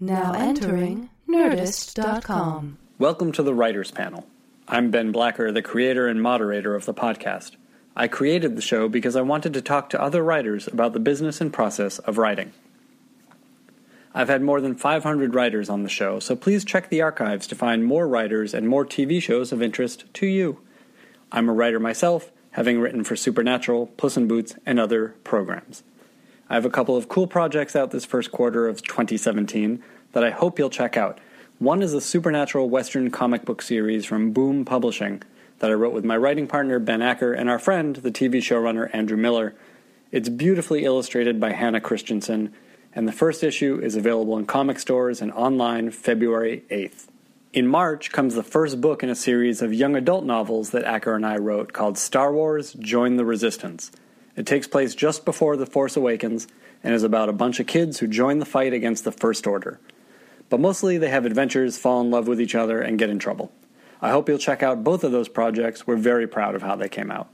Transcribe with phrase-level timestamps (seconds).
[0.00, 2.78] Now entering Nerdist.com.
[2.98, 4.26] Welcome to the Writers Panel.
[4.66, 7.52] I'm Ben Blacker, the creator and moderator of the podcast.
[7.94, 11.40] I created the show because I wanted to talk to other writers about the business
[11.40, 12.52] and process of writing.
[14.12, 17.54] I've had more than 500 writers on the show, so please check the archives to
[17.54, 20.58] find more writers and more TV shows of interest to you.
[21.30, 25.84] I'm a writer myself, having written for Supernatural, Puss in Boots, and other programs.
[26.48, 30.30] I have a couple of cool projects out this first quarter of 2017 that I
[30.30, 31.18] hope you'll check out.
[31.58, 35.22] One is a supernatural Western comic book series from Boom Publishing
[35.60, 38.90] that I wrote with my writing partner Ben Acker and our friend, the TV showrunner
[38.92, 39.54] Andrew Miller.
[40.12, 42.52] It's beautifully illustrated by Hannah Christensen,
[42.94, 47.06] and the first issue is available in comic stores and online February 8th.
[47.54, 51.14] In March comes the first book in a series of young adult novels that Acker
[51.14, 53.90] and I wrote called Star Wars Join the Resistance.
[54.36, 56.48] It takes place just before The Force Awakens
[56.82, 59.80] and is about a bunch of kids who join the fight against the First Order.
[60.50, 63.52] But mostly they have adventures, fall in love with each other, and get in trouble.
[64.02, 65.86] I hope you'll check out both of those projects.
[65.86, 67.28] We're very proud of how they came out.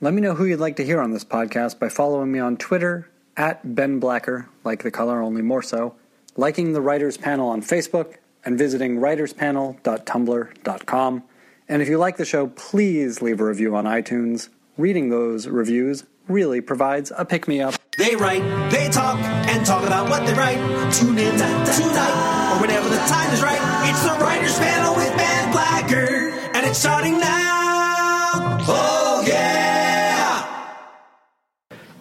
[0.00, 2.56] Let me know who you'd like to hear on this podcast by following me on
[2.56, 5.94] Twitter at Ben Blacker, like the color, only more so,
[6.36, 11.22] liking the Writers Panel on Facebook, and visiting writerspanel.tumblr.com.
[11.68, 14.48] And if you like the show, please leave a review on iTunes.
[14.76, 17.74] Reading those reviews really provides a pick me up.
[17.96, 20.58] They write, they talk, and talk about what they write.
[20.92, 23.60] Tune in tonight, or whenever the time is right.
[23.90, 28.58] It's the Writers Panel with Ben Blacker, and it's starting now.
[28.68, 30.76] Oh, yeah!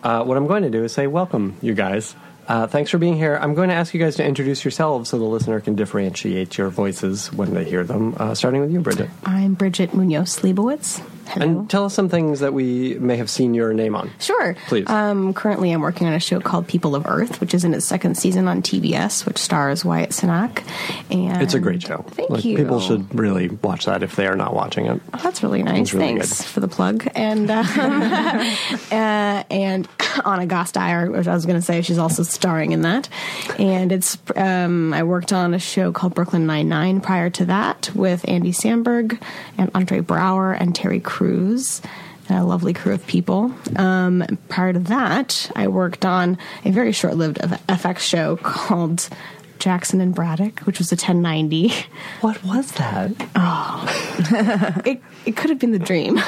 [0.04, 2.16] Uh, what I'm going to do is say, welcome, you guys.
[2.48, 3.38] Uh, thanks for being here.
[3.40, 6.70] I'm going to ask you guys to introduce yourselves so the listener can differentiate your
[6.70, 8.16] voices when they hear them.
[8.18, 9.10] Uh, starting with you, Brigitte.
[9.24, 11.00] I'm Brigitte Muñoz Liebowitz.
[11.30, 11.46] Hello.
[11.46, 14.10] And tell us some things that we may have seen your name on.
[14.20, 14.56] Sure.
[14.68, 14.90] Please.
[14.90, 17.86] Um, currently, I'm working on a show called People of Earth, which is in its
[17.86, 20.64] second season on TBS, which stars Wyatt Cenac.
[21.12, 22.04] And It's a great show.
[22.10, 22.58] Thank Like, you.
[22.58, 25.02] People should really watch that if they are not watching it.
[25.14, 25.94] Oh, that's really nice.
[25.94, 26.48] Really Thanks good.
[26.48, 27.08] for the plug.
[27.16, 27.66] And um,
[28.92, 29.88] uh, and
[30.26, 33.10] Ana Gasteyer, which I was going to say, she's also starring in that.
[33.58, 37.92] And it's um, I worked on a show called Brooklyn Nine Nine prior to that
[37.96, 39.22] with Andy Samberg
[39.58, 41.82] and Andre Braugher and Terry Crews.
[42.30, 43.54] And a lovely crew of people.
[43.76, 49.10] Um, prior to that, I worked on a very short-lived FX show called
[49.58, 51.74] Jackson and Braddock, which was a 1090.
[52.22, 53.12] What was that?
[54.86, 56.20] it it could have been the dream,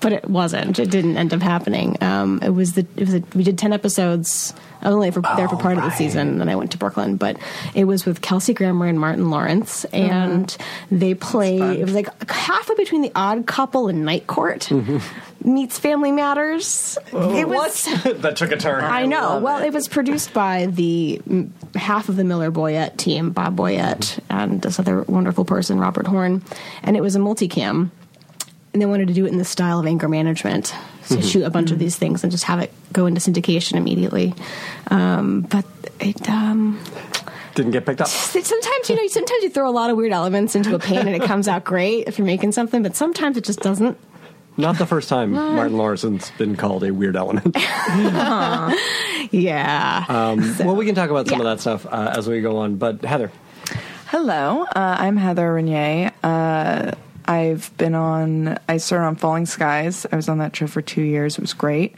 [0.00, 0.78] but it wasn't.
[0.78, 1.96] It didn't end up happening.
[2.02, 4.52] Um, it was the it was a, we did ten episodes.
[4.84, 6.72] I was only for, there for Oh, part of the season, and then I went
[6.72, 7.16] to Brooklyn.
[7.16, 7.38] But
[7.74, 10.54] it was with Kelsey Grammer and Martin Lawrence, and
[10.90, 11.58] they play.
[11.80, 14.70] It was like halfway between The Odd Couple and Night Court
[15.44, 16.98] meets Family Matters.
[17.12, 17.84] It was.
[18.04, 18.82] that took a turn.
[18.82, 19.38] I know.
[19.38, 19.72] Well, it.
[19.72, 24.78] was produced by the mm, half of the Miller Boyette team, Bob Boyette, and this
[24.78, 26.42] other wonderful person, Robert Horn,
[26.82, 27.90] and it was a multicam.
[28.74, 30.74] And they wanted to do it in the style of anger management,
[31.04, 34.34] so shoot a bunch of these things and just have it go into syndication immediately.
[34.90, 35.64] Um, but
[36.00, 36.28] it.
[36.28, 36.78] Um,
[37.54, 38.08] Didn't get picked up.
[38.42, 41.14] Sometimes you know, sometimes you throw a lot of weird elements into a pan and
[41.14, 43.96] it comes out great if you're making something, but sometimes it just doesn't.
[44.56, 47.56] Not the first time Martin Lawrence's been called a weird element.
[49.30, 50.04] Yeah.
[50.08, 51.46] Um, well, we can talk about some Yeah.
[51.48, 52.76] of that stuff uh, as we go on.
[52.76, 53.30] But Heather,
[54.06, 56.12] Hello, uh, I'm Heather Regnier.
[57.26, 60.06] I've been on, I started on Falling Skies.
[60.10, 61.36] I was on that show for two years.
[61.38, 61.94] It was great.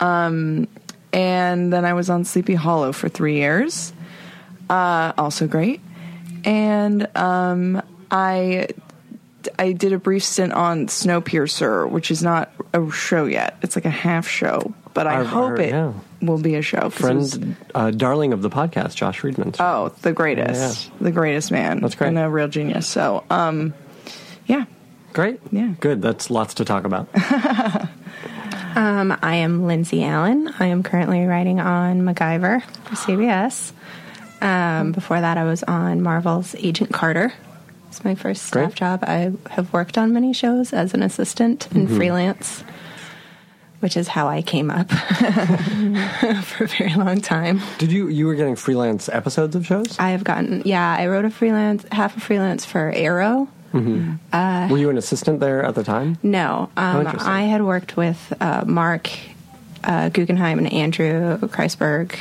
[0.00, 0.68] Um,
[1.12, 3.92] and then I was on Sleepy Hollow for three years.
[4.68, 5.80] Uh, also great.
[6.44, 8.68] And um, I
[9.58, 13.56] I did a brief stint on Snowpiercer, which is not a show yet.
[13.62, 15.92] It's like a half show, but I Our- hope our- it yeah.
[16.22, 16.78] will be a show.
[16.78, 19.54] it was- friend, uh, darling of the podcast, Josh Friedman.
[19.58, 20.94] Oh, the greatest, Yeah.
[21.00, 21.80] the greatest man.
[21.80, 22.08] That's great.
[22.08, 22.86] and a real genius.
[22.86, 23.74] So, um,
[24.50, 24.64] yeah,
[25.12, 25.40] Great.
[25.50, 25.74] Yeah.
[25.80, 26.02] Good.
[26.02, 27.08] That's lots to talk about.
[28.76, 30.48] Um, I am Lindsey Allen.
[30.60, 33.72] I am currently writing on MacGyver for CBS.
[34.40, 37.32] Um, before that, I was on Marvel's Agent Carter.
[37.88, 38.74] It's my first staff Great.
[38.76, 39.02] job.
[39.02, 41.96] I have worked on many shows as an assistant and Mm-hmm.
[41.96, 42.62] freelance,
[43.80, 44.88] which is how I came up
[46.44, 47.60] for a very long time.
[47.78, 49.98] Did you you were getting freelance episodes of shows?
[49.98, 53.48] I have gotten, yeah, I wrote a freelance, half a freelance for Arrow.
[53.72, 56.18] Were you an assistant there at the time?
[56.22, 57.30] No, um, interesting.
[57.32, 59.08] I had worked with uh, Mark
[59.84, 62.14] uh, Guggenheim and Andrew Kreisberg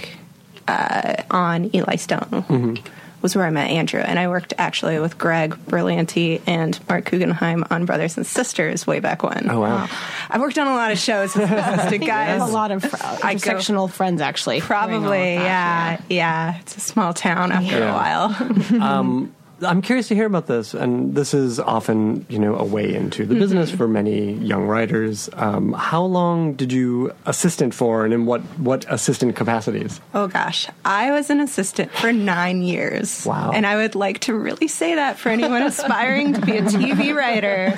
[0.68, 2.80] uh, on Eli Stone,
[3.22, 7.66] was where I met Andrew, and I worked actually with Greg Berlanti and Mark Guggenheim
[7.70, 9.50] on Brothers and Sisters way back when.
[9.50, 9.90] Oh, wow.
[10.30, 12.40] I've worked on a lot of shows with assistant I guys.
[12.40, 14.60] have a lot of fr- I go- intersectional friends actually.
[14.62, 16.60] doing all of Probably, that, yeah, yeah.
[16.62, 17.92] It's a small town after Yeah.
[17.92, 18.82] a while.
[18.82, 22.94] Um, I'm curious to hear about this, and this is often, you know, a way
[22.94, 25.30] into the business for many young writers.
[25.34, 30.00] Um, how long did you assistant for, and in what what assistant capacities?
[30.14, 33.26] Oh gosh, I was an assistant for nine years.
[33.26, 33.52] Wow.
[33.54, 37.16] And I would like to really say that for anyone aspiring to be a TV
[37.16, 37.74] writer.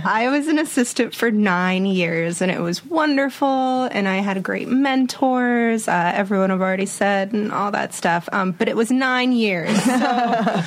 [0.04, 3.84] I was an assistant for nine years and it was wonderful.
[3.84, 8.28] And I had great mentors, uh, everyone I've already said, and all that stuff.
[8.32, 9.82] Um, but it was nine years.
[9.82, 10.62] So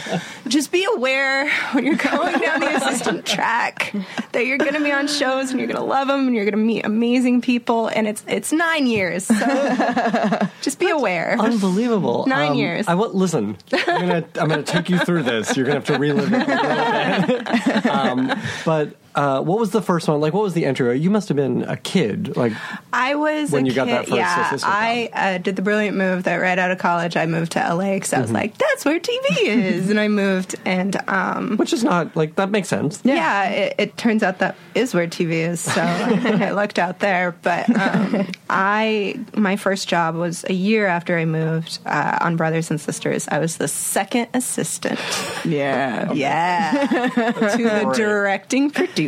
[0.56, 3.94] just be aware when you're going down the assistant track
[4.31, 6.46] that you're going to be on shows and you're going to love them and you're
[6.46, 7.88] going to meet amazing people.
[7.88, 9.25] And it's, it's nine years.
[9.25, 9.36] So
[10.62, 11.36] just be aware.
[11.38, 12.24] Unbelievable!
[12.24, 12.88] Um, Nine years.
[12.88, 13.16] I want.
[13.16, 15.56] Listen, I'm gonna I'm gonna take you through this.
[15.56, 17.86] You're gonna have to relive it a little bit.
[17.88, 20.19] um, but uh, what was the first one?
[20.21, 21.00] Like, what was the entry?
[21.00, 22.35] You must have been a kid.
[22.35, 22.53] Like,
[22.94, 24.47] I was When a you got kid, that first yeah.
[24.47, 27.59] assistant I uh, did the brilliant move that right out of college I moved to
[27.59, 28.35] LA because I was Mm-hmm.
[28.35, 32.50] like, that's where TV is, and I moved, and um, which is not like that
[32.51, 33.01] makes sense.
[33.03, 35.59] yeah, it, it turns out that is where TV is.
[35.62, 41.17] So I looked out there, but um, I my first job was a year after
[41.17, 43.27] I moved uh, on Brothers and Sisters.
[43.29, 45.00] I was the second assistant.
[45.45, 46.12] Yeah.
[46.13, 49.05] Yeah, to the directing producer.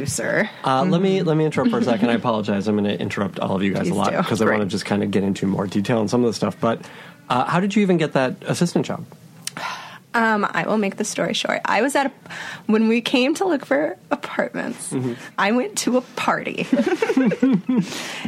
[0.64, 2.10] Uh, Let me let me interrupt for a second.
[2.10, 2.68] I apologize.
[2.68, 4.68] I'm going to interrupt all of you guys Please a lot because I want to
[4.68, 6.58] just kind of get into more detail on some of the stuff.
[6.60, 6.82] But
[7.30, 9.06] uh, how did you even get that assistant job?
[10.18, 11.62] Um, I will make the story short.
[11.64, 12.12] I was at a,
[12.66, 14.92] when we came to look for apartments.
[15.38, 16.66] I went to a party,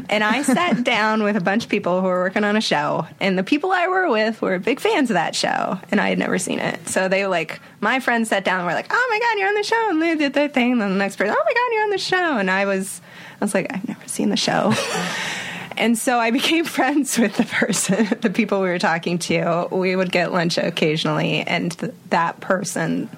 [0.08, 3.08] and I sat down with a bunch of people who were working on a show.
[3.20, 6.20] And the people I were with were big fans of that show, and I had
[6.20, 6.88] never seen it.
[6.88, 9.56] So they like my friends sat down and were like, "Oh my god, you're on
[9.56, 10.74] the show!" And they did their thing.
[10.74, 13.02] And then the next person, "Oh my god, you're on the show!" And I was,
[13.42, 14.74] I was like, "I've never seen the show."
[15.80, 19.68] And so I became friends with the person, the people we were talking to.
[19.72, 23.10] We would get lunch occasionally, and th- that person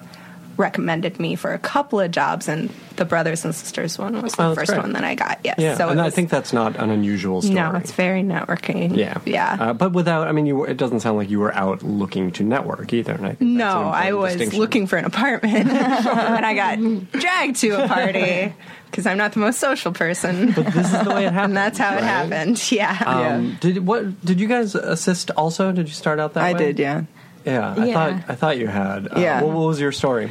[0.56, 4.44] recommended me for a couple of jobs, and the brothers and sisters one was the
[4.44, 4.80] Oh, first great.
[4.82, 5.40] one that I got.
[5.44, 7.54] Yes, Yeah, so and it I think that's not an unusual story.
[7.54, 8.96] no, it's very networking.
[8.96, 9.56] yeah, yeah.
[9.58, 10.64] Uh, but without, I mean, you.
[10.64, 13.12] It doesn't sound like you were out looking to network either.
[13.14, 17.84] And I think no, I was looking for an apartment and I got dragged to
[17.84, 18.54] a party
[18.90, 20.52] because I'm not the most social person.
[20.52, 21.44] But this is the way it happened.
[21.52, 22.70] and that's how it happened.
[22.70, 23.02] Yeah.
[23.06, 24.24] Um, Did what?
[24.24, 25.72] Did you guys assist also?
[25.72, 26.58] Did you start out that I way?
[26.58, 27.02] did, yeah.
[27.44, 27.94] Yeah, I Yeah.
[27.94, 29.08] thought I thought you had.
[29.08, 29.42] Uh, Yeah.
[29.42, 30.30] What, what was your story?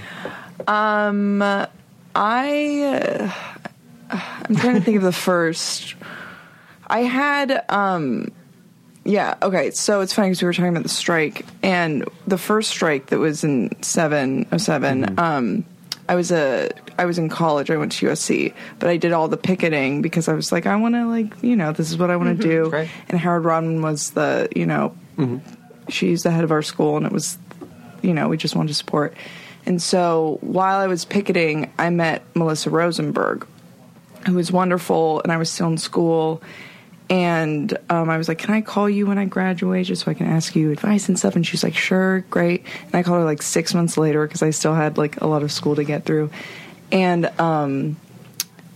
[0.67, 1.41] Um,
[2.15, 3.29] I
[4.11, 4.17] uh,
[4.47, 5.95] I'm trying to think of the first.
[6.87, 8.31] I had um
[9.05, 12.69] yeah okay so it's funny because we were talking about the strike and the first
[12.69, 15.65] strike that was in seven oh seven um
[16.09, 16.69] I was a
[16.99, 20.27] I was in college I went to USC but I did all the picketing because
[20.27, 22.47] I was like I want to like you know this is what I want to
[22.47, 22.89] do Right.
[23.09, 24.95] and Howard Rodman was the you know
[25.89, 27.37] she's the head of our school and it was
[28.01, 29.15] you know we just wanted to support.
[29.65, 33.45] And so while i was picketing i met melissa rosenberg
[34.25, 36.41] who was wonderful and i was still in school.
[37.09, 40.13] And um, i was like can i call you when i graduate just so i
[40.13, 41.35] can ask you advice and stuff?
[41.35, 42.65] And she's like sure great.
[42.85, 45.43] And i called her like six months later because i still had like a lot
[45.43, 46.31] of school to get through.
[46.91, 47.97] And um,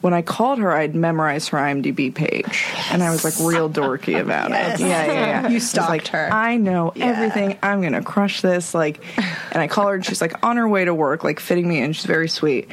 [0.05, 4.21] when I called her, I'd memorized her IMDb page, and I was like real dorky
[4.21, 4.79] about Yes.
[4.79, 4.85] it.
[4.85, 5.47] Yeah, yeah, yeah.
[5.49, 6.29] You I stalked like, her.
[6.31, 7.07] I know Yeah.
[7.07, 7.57] everything.
[7.63, 8.75] I'm gonna crush this.
[8.75, 11.67] Like, and I call her, and she's like on her way to work, like fitting
[11.67, 11.93] me in.
[11.93, 12.69] She's very sweet.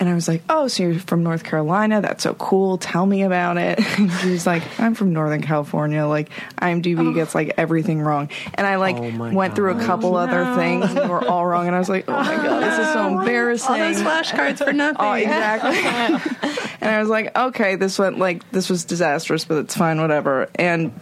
[0.00, 2.00] And I was like, "Oh, so you're from North Carolina?
[2.00, 2.78] That's so cool.
[2.78, 6.04] Tell me about it." And she's like, "I'm from Northern California.
[6.06, 7.12] Like, IMDb oh.
[7.12, 9.86] gets like everything wrong." And I like Oh went through a God.
[9.86, 11.66] couple other things, and were all wrong.
[11.66, 14.72] And I was like, "Oh my god, this is so embarrassing." All those flashcards for
[14.84, 14.96] nothing.
[15.00, 15.78] Oh, exactly.
[16.80, 20.48] and I was like, okay, this went like this was disastrous, but it's fine, whatever.
[20.56, 20.92] And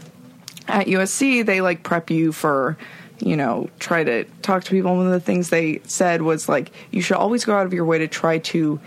[0.68, 2.76] at USC, they like prep you for,
[3.24, 4.96] you know, try to talk to people.
[4.96, 7.84] One of the things they said was like, you should always go out of your
[7.84, 8.80] way to try to.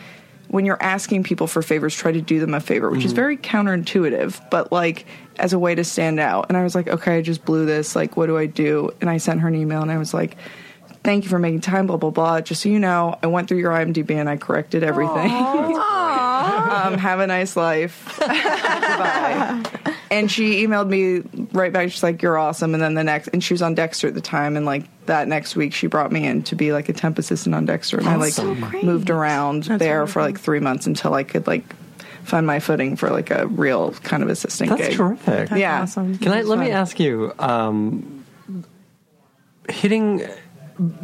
[0.48, 3.36] When you're asking people for favors, try to do them a favor, which is very
[3.36, 6.46] counterintuitive, but like as a way to stand out.
[6.50, 7.96] And I was like, okay, I just blew this.
[7.96, 8.92] Like, what do I do?
[9.02, 10.38] And I sent her an email and I was like,
[11.04, 12.42] thank you for making time, blah, blah, blah.
[12.42, 15.32] Just so you know, I went through your IMDb and I corrected everything.
[15.32, 18.16] um, have a nice life.
[18.20, 19.64] Goodbye.
[20.16, 21.92] And she emailed me right back.
[21.92, 24.22] She's like, "You're awesome." And then the next, and she was on Dexter at the
[24.22, 24.56] time.
[24.58, 27.54] And like that next week, she brought me in to be like a temp assistant
[27.54, 27.98] on Dexter.
[27.98, 28.38] And I like
[28.84, 31.64] moved around there for like three months until I could like
[32.24, 34.98] find my footing for like a real kind of assistant That's gig.
[34.98, 35.52] terrific.
[35.52, 35.82] yeah.
[35.84, 36.18] awesome.
[36.18, 37.34] Can I It was let me ask you?
[37.38, 38.26] Um,
[39.70, 40.26] hitting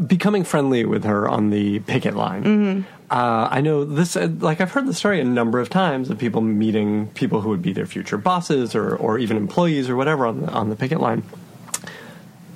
[0.06, 2.44] becoming friendly with her on the picket line.
[2.44, 3.01] Mm-hmm.
[3.12, 6.18] Uh, I know this, uh, like, I've heard the story a number of times of
[6.18, 10.26] people meeting people who would be their future bosses or, or even employees or whatever
[10.26, 11.22] on the, on the picket line.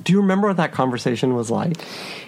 [0.06, 1.76] Do you remember what that conversation was like?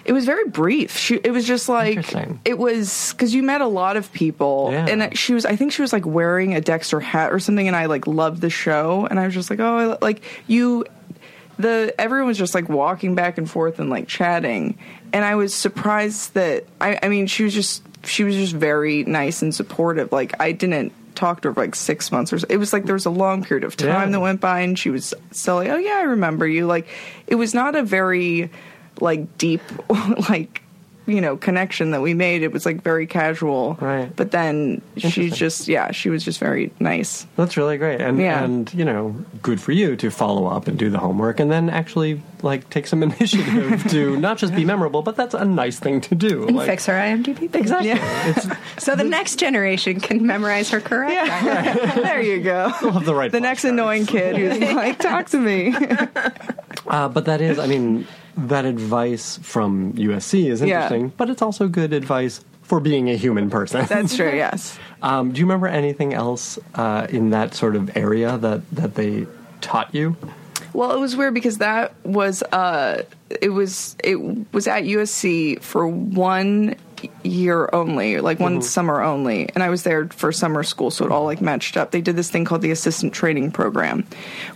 [0.04, 0.96] It was very brief.
[0.98, 2.12] She, it was just like
[2.44, 4.86] it was because you met a lot of people, Yeah.
[4.88, 5.46] and she was.
[5.46, 8.40] I think she was like wearing a Dexter hat or something, and I like loved
[8.40, 10.84] the show, and I was just like, oh, I, like you.
[11.60, 14.76] The everyone was just like walking back and forth and like chatting,
[15.12, 16.98] and I was surprised that I.
[17.02, 20.10] I mean, she was just she was just very nice and supportive.
[20.12, 22.46] Like I didn't talk to her for like six months or so.
[22.48, 24.06] It was like there was a long period of time Yeah.
[24.06, 26.66] that went by, and she was still like, oh yeah, I remember you.
[26.66, 26.86] Like
[27.26, 28.50] it was not a very
[29.00, 29.60] like deep
[30.28, 30.62] like
[31.08, 34.14] you know connection that we made it was like very casual Right.
[34.14, 38.44] but then she just yeah she was just very nice That's really great, and Yeah.
[38.44, 41.70] and you know, good for you to follow up and do the homework, and then
[41.70, 46.00] actually like take some initiative to not just be memorable, but that's a nice thing
[46.02, 46.46] to do.
[46.46, 47.56] And like, fix her IMDb page.
[47.62, 47.90] Exactly.
[47.96, 48.46] It's,
[48.84, 51.14] So the next generation can memorize her correct.
[51.14, 53.32] yeah there you go we'll have the right.
[53.32, 55.74] the next annoying kid who's like talk to me
[56.86, 58.06] Uh, but that is, I mean,
[58.46, 60.66] that advice from USC is Yeah.
[60.84, 63.84] interesting, but it's also good advice for being a human person.
[63.86, 68.36] that's true yes um, do you remember anything else uh, in that sort of area
[68.38, 69.26] that that they
[69.60, 70.16] taught you?
[70.74, 73.02] Well, it was weird because that was uh
[73.40, 74.16] it was it
[74.52, 76.74] was at USC for one
[77.22, 81.12] year only, like one summer only, and I was there for summer school, so it
[81.12, 81.90] all like matched up.
[81.90, 84.06] They did this thing called the assistant training program,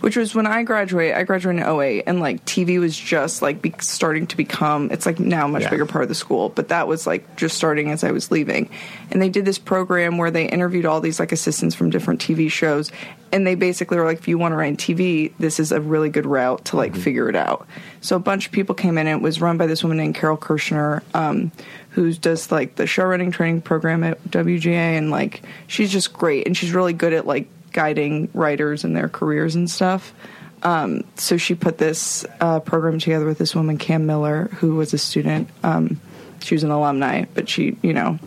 [0.01, 1.15] which was when I graduated.
[1.15, 4.89] I graduated in 08, and like TV was just like be- starting to become.
[4.91, 5.69] It's like now a much Yeah.
[5.69, 8.69] bigger part of the school, but that was like just starting as I was leaving,
[9.11, 12.49] and they did this program where they interviewed all these like assistants from different TV
[12.51, 12.91] shows,
[13.31, 15.81] and they basically were like, if you want to write in TV, this is a
[15.81, 17.65] really good route to like figure it out.
[18.01, 19.07] So a bunch of people came in.
[19.07, 21.51] and It was run by this woman named Carol Kirschner, um,
[21.93, 26.47] who does like the show running training program at WGA, and like she's just great,
[26.47, 30.13] and she's really good at like guiding writers in their careers and stuff.
[30.63, 34.93] Um, so she put this uh, program together with this woman, Cam Miller, who was
[34.93, 35.49] a student.
[35.61, 35.99] Um,
[36.41, 38.17] she was an alumni, but she, you know,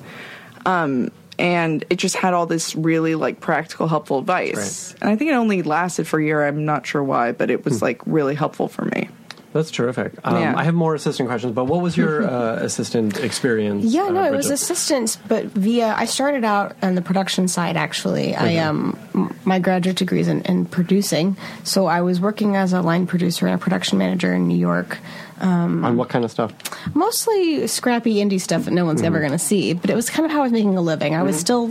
[0.66, 4.94] um, and it just had all this really like practical, helpful advice.
[5.00, 6.46] And I think it only lasted for a year.
[6.46, 9.08] I'm not sure why, but it was like really helpful for me.
[9.56, 10.12] That's terrific.
[10.24, 10.54] Um, Yeah.
[10.56, 13.84] I have more assistant questions, but what was your uh, assistant experience?
[13.84, 15.94] Yeah, uh, no, it was assistance, but via.
[15.96, 17.76] I started out on the production side.
[17.76, 22.56] Actually, I um, m- my graduate degree is in, in producing, so I was working
[22.56, 24.98] as a line producer and a production manager in New York.
[25.40, 26.52] on what kind of stuff?
[26.94, 30.24] mostly scrappy indie stuff that no one's ever going to see but it was kind
[30.24, 31.70] of how i was making a living i was still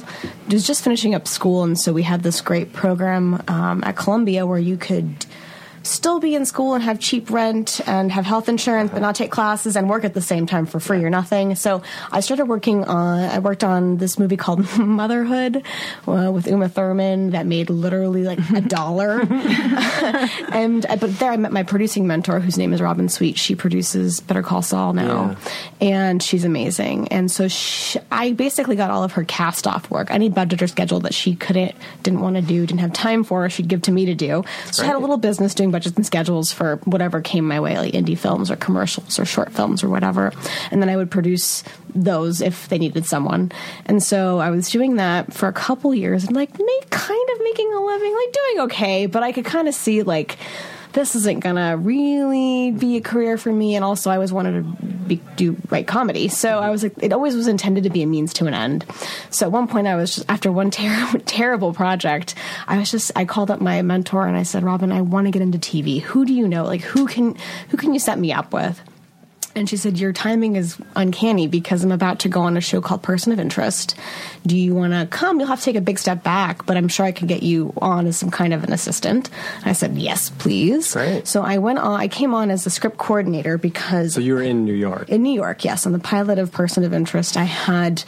[0.51, 4.45] was just finishing up school and so we had this great program um, at columbia
[4.45, 5.25] where you could
[5.85, 9.31] still be in school and have cheap rent and have health insurance but not take
[9.31, 12.83] classes and work at the same time for free or nothing so i started working
[12.85, 15.63] on i worked on this movie called motherhood
[16.07, 19.21] uh, with uma thurman that made literally like a dollar
[20.51, 23.37] and uh, but there I met my producing mentor, whose name is Robin Sweet.
[23.37, 25.35] She produces Better Call Saul now,
[25.81, 27.09] and she's amazing.
[27.09, 30.09] And so she, I basically got all of her cast off work.
[30.11, 33.49] Any budget or schedule that she couldn't, didn't want to do, didn't have time for,
[33.49, 34.43] she'd give to me to do.
[34.71, 37.77] So I had a little business doing budgets and schedules for whatever came my way,
[37.77, 40.31] like indie films or commercials or short films or whatever.
[40.71, 43.51] And then I would produce those if they needed someone.
[43.85, 47.43] And so I was doing that for a couple years and like make kind of
[47.43, 50.37] making a living, like doing okay, but I could kind of see like
[50.95, 53.75] this isn't gonna really be a career for me.
[53.75, 57.13] And also, I always wanted to be, do write comedy, so I was like, it
[57.13, 58.85] always was intended to be a means to an end.
[59.29, 62.33] So at one point, I was just after one ter- terrible project,
[62.67, 65.31] I was just I called up my mentor and I said, Robin, I want to
[65.31, 66.01] get into TV.
[66.01, 66.63] Who do you know?
[66.63, 67.37] Like who can
[67.69, 68.81] who can you set me up with?
[69.55, 72.81] And she said, Your timing is uncanny because I'm about to go on a show
[72.81, 73.95] called Person of Interest.
[74.45, 75.39] Do you want to come?
[75.39, 77.73] You'll have to take a big step back, but I'm sure I can get you
[77.77, 79.29] on as some kind of an assistant.
[79.63, 80.93] I said, Yes, please.
[80.93, 81.25] Great.
[81.27, 84.41] So I went on, I came on as the script coordinator because So you were
[84.41, 85.07] in New York.
[85.09, 88.03] in New York, yes, on the pilot of Person of Interest, I had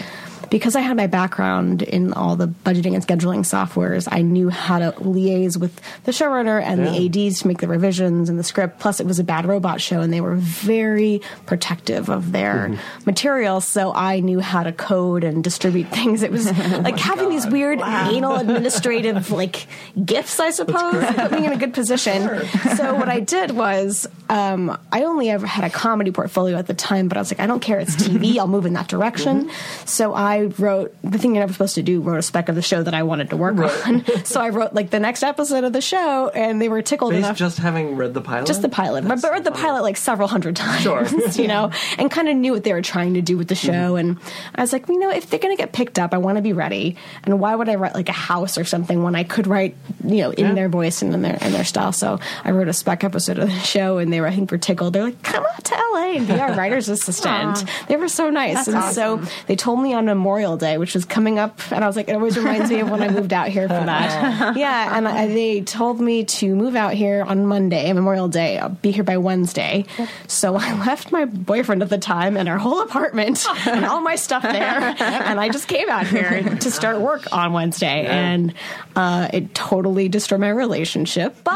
[0.49, 4.79] because I had my background in all the budgeting and scheduling softwares, I knew how
[4.79, 8.79] to liaise with the showrunner and the ADs to make the revisions and the script.
[8.79, 13.61] Plus, it was a bad robot show, and they were very protective of their material,
[13.61, 16.23] so I knew how to code and distribute things.
[16.23, 16.45] It was
[16.79, 19.67] like having these weird anal administrative like
[20.03, 22.45] gifts, I suppose, put me in a good position.
[22.75, 26.73] So what I did was um, I only ever had a comedy portfolio at the
[26.73, 28.37] time, but I was like, I don't care, it's TV.
[28.37, 29.49] I'll move in that direction.
[29.85, 32.01] So I I wrote the thing you're never supposed to do.
[32.01, 34.05] Wrote a spec of the show that I wanted to work on.
[34.25, 37.25] so I wrote like the next episode of the show, and they were tickled Based
[37.25, 37.37] enough.
[37.37, 38.47] just having read the pilot?
[38.47, 41.05] just the pilot, but, but read the pilot like several hundred times, Sure.
[41.33, 43.71] you know, and kind of knew what they were trying to do with the show.
[43.95, 43.97] Mm-hmm.
[44.11, 44.19] And
[44.55, 46.41] I was like, you know, if they're going to get picked up, I want to
[46.41, 46.95] be ready.
[47.23, 50.17] And why would I write like a house or something when I could write, you
[50.17, 50.53] know, in Yeah.
[50.53, 51.91] their voice and in their in their style?
[51.91, 54.57] So I wrote a spec episode of the show, and they were, I think, were
[54.57, 54.93] tickled.
[54.93, 57.63] They're like, come on to LA and be our writer's assistant.
[57.87, 61.39] They were so nice, and so they told me on Memorial Day, which was coming
[61.39, 63.65] up, and I was like, it always reminds me of when I moved out here
[63.69, 64.57] for that.
[64.57, 68.57] yeah, and I, they told me to move out here on Monday, Memorial Day.
[68.57, 69.85] I'll be here by Wednesday.
[70.27, 74.17] So I left my boyfriend at the time and our whole apartment and all my
[74.17, 78.53] stuff there, and I just came out here to start work on Wednesday, and
[78.97, 81.37] uh, it totally destroyed my relationship.
[81.45, 81.53] But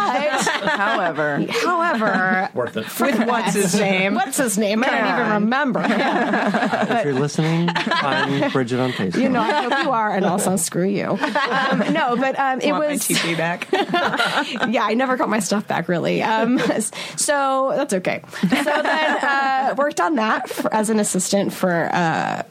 [0.48, 3.00] However, however, Worth it.
[3.02, 4.16] with what's his name?
[4.16, 4.82] What's his name?
[4.82, 5.44] I don't even on.
[5.44, 5.82] remember.
[5.86, 9.20] If you're listening, find Brigitte on Facebook.
[9.20, 11.18] You know, I hope you are, and also screw you.
[11.52, 13.38] Um, no, but um, it want my was.
[13.38, 13.68] Back.
[14.70, 16.22] yeah, I never got my stuff back really.
[16.22, 16.60] Um,
[17.18, 18.24] so that's okay.
[18.42, 22.44] So then uh, worked on that for, as an assistant for uh,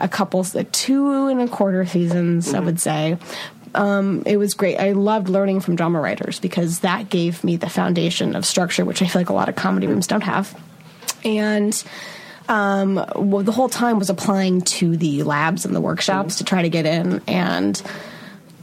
[0.00, 3.18] a couple, two and a quarter seasons, I would say.
[3.74, 4.76] Um, it was great.
[4.78, 9.02] I loved learning from drama writers because that gave me the foundation of structure, which
[9.02, 10.58] I feel like a lot of comedy rooms don't have.
[11.24, 11.82] And
[12.48, 16.62] um, well, the whole time was applying to the labs and the workshops to try
[16.62, 17.82] to get in, and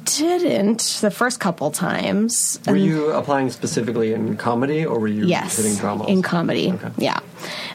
[0.05, 2.59] didn't the first couple times.
[2.67, 6.05] Were you applying specifically in comedy, or were you yes hitting drama?
[6.07, 7.19] in comedy yeah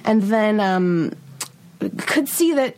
[0.04, 1.12] and then um
[1.98, 2.76] could see that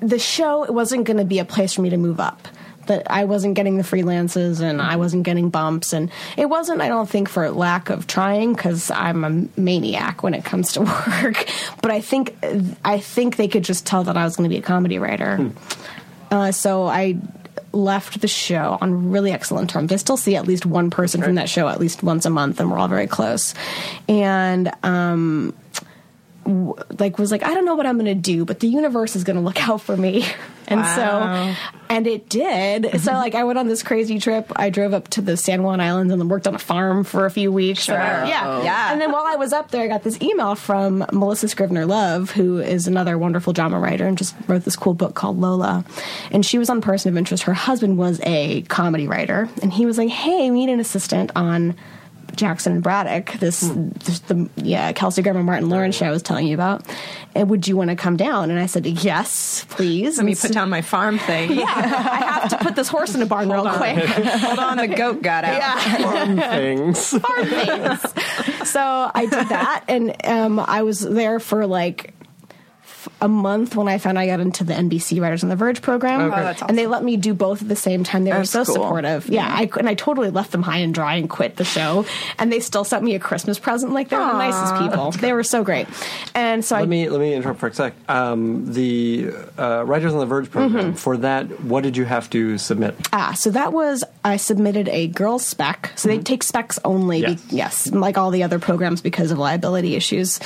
[0.00, 2.48] the show it wasn't going to be a place for me to move up
[2.88, 5.92] that I wasn't getting the freelances and I wasn't getting bumps.
[5.92, 10.34] And it wasn't I don't think for lack of trying cuz I'm a maniac when
[10.34, 10.80] it comes to
[11.22, 11.46] work.
[11.80, 12.36] But I think
[12.84, 15.50] I think they could just tell that I was going to be a comedy writer.
[16.30, 17.16] Uh, so I
[17.72, 19.92] left the show on really excellent terms.
[19.92, 22.60] I still see at least one person from that show at least once a month,
[22.60, 23.54] and we're all very close.
[24.08, 25.54] And um,
[26.98, 29.24] like was like, I don't know what I'm going to do, but the universe is
[29.24, 30.24] going to look out for me.
[30.66, 30.96] And Wow.
[31.54, 31.56] so,
[31.88, 32.84] and it did.
[32.84, 33.08] so mm-hmm.
[33.16, 34.52] like, I went on this crazy trip.
[34.54, 37.24] I drove up to the San Juan Islands and then worked on a farm for
[37.24, 37.84] a few weeks.
[37.84, 37.96] Sure.
[37.96, 38.62] yeah, oh.
[38.62, 38.92] Yeah.
[38.92, 42.30] And then while I was up there, I got this email from Melissa Scrivener Love,
[42.30, 45.84] who is another wonderful drama writer and just wrote this cool book called Lola.
[46.30, 47.44] And she was on Person of Interest.
[47.44, 51.30] Her husband was a comedy writer, and he was like, "Hey, we need an assistant
[51.34, 51.76] on."
[52.34, 56.46] Jackson and Braddock, this, this the yeah Kelsey Grammer Martin Lawrence show I was telling
[56.46, 56.84] you about,
[57.34, 58.50] and would you want to come down?
[58.50, 60.16] And I said yes, please.
[60.18, 61.52] Let me And put down my farm thing.
[61.52, 64.04] Yeah, I have to put this horse in a barn real quick.
[64.04, 65.56] Hold on, the goat got out.
[65.58, 65.78] Yeah.
[66.02, 67.08] Fun things.
[67.18, 68.68] farm things.
[68.70, 72.14] so I did that, and um, I was there for like
[72.82, 75.82] f- a month when I found I got into the NBC Writers on the Verge
[75.82, 76.40] program, Okay.
[76.40, 78.24] Oh, that's and they let me do both at the same time.
[78.24, 78.74] They were That's so cool.
[78.74, 79.28] supportive.
[79.28, 82.06] Yeah, I, and I totally left them high and dry and quit the show,
[82.38, 83.92] and they still sent me a Christmas present.
[83.92, 85.10] Like they're the nicest people.
[85.12, 85.88] They were so great,
[86.34, 87.94] and so I Let me let me interrupt for a sec.
[88.08, 92.56] Um, the uh, Writers on the Verge program for that, what did you have to
[92.58, 92.94] submit?
[93.12, 95.92] Ah, so that was I submitted a girls spec.
[95.96, 97.18] So they take specs only.
[97.20, 97.42] Yes.
[97.46, 100.38] Be, yes, like all the other programs because of liability issues.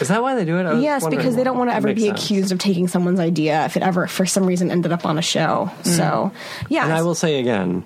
[0.00, 0.64] Is that why they do it?
[0.66, 1.20] I was Yes, wondering.
[1.22, 2.13] because they don't want to ever be sense.
[2.14, 5.22] Accused of taking someone's idea if it ever, for some reason, ended up on a
[5.22, 5.70] show.
[5.82, 6.32] So,
[6.68, 6.82] yeah.
[6.82, 6.84] Mm.
[6.84, 7.84] And I will say again,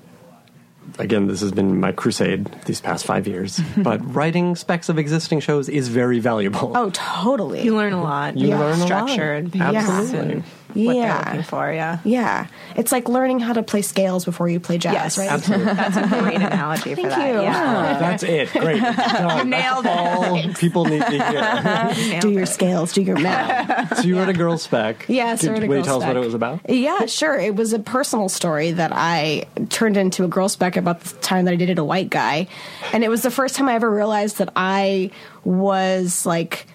[0.99, 3.61] again, this has been my crusade these past five years.
[3.77, 6.73] but writing specs of existing shows is very valuable.
[6.77, 7.63] Oh, totally.
[7.63, 8.37] You learn a lot.
[8.37, 8.59] You Yeah.
[8.59, 8.87] learn a lot.
[8.87, 10.19] structure Absolutely.
[10.33, 11.23] and what Yeah.
[11.23, 11.73] they're looking for.
[11.73, 11.99] Yeah.
[12.05, 15.31] yeah, it's like learning how to play scales before you play jazz, Yes, right?
[15.31, 15.65] Absolutely.
[15.75, 17.29] That's a great analogy for Thank that.
[17.35, 17.41] you.
[17.43, 17.97] Yeah.
[17.97, 18.51] Oh, that's it.
[18.53, 18.77] Great.
[18.83, 19.91] you nailed it.
[19.91, 22.21] all people need to hear.
[22.21, 23.99] Do your scales, do your math.
[23.99, 25.05] so you wrote a girl spec.
[25.09, 26.61] Yes, I Did- wrote a Will you girl tell us what it was about?
[26.69, 27.39] Yeah, sure.
[27.39, 31.45] It was a personal story that I turned into a girl spec about the time
[31.47, 32.49] that I dated a white guy.
[32.93, 35.11] And it was the first time I ever realized that I
[35.45, 36.67] was like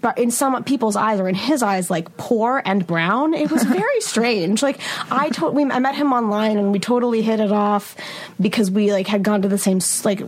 [0.00, 3.62] but in some people's eyes or in his eyes like poor and brown it was
[3.80, 4.62] very strange.
[4.62, 7.96] Like i to- we, i met him online and we totally hit it off
[8.40, 10.22] because we like had gone to the same like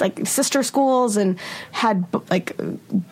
[0.00, 1.38] like sister schools and
[1.72, 2.56] had b- like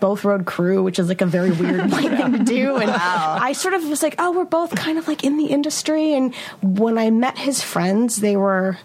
[0.00, 2.76] both road crew which is like a very weird thing to do.
[2.76, 6.14] And i sort of was like oh we're both kind of like in the industry.
[6.14, 8.78] And when i met his friends they were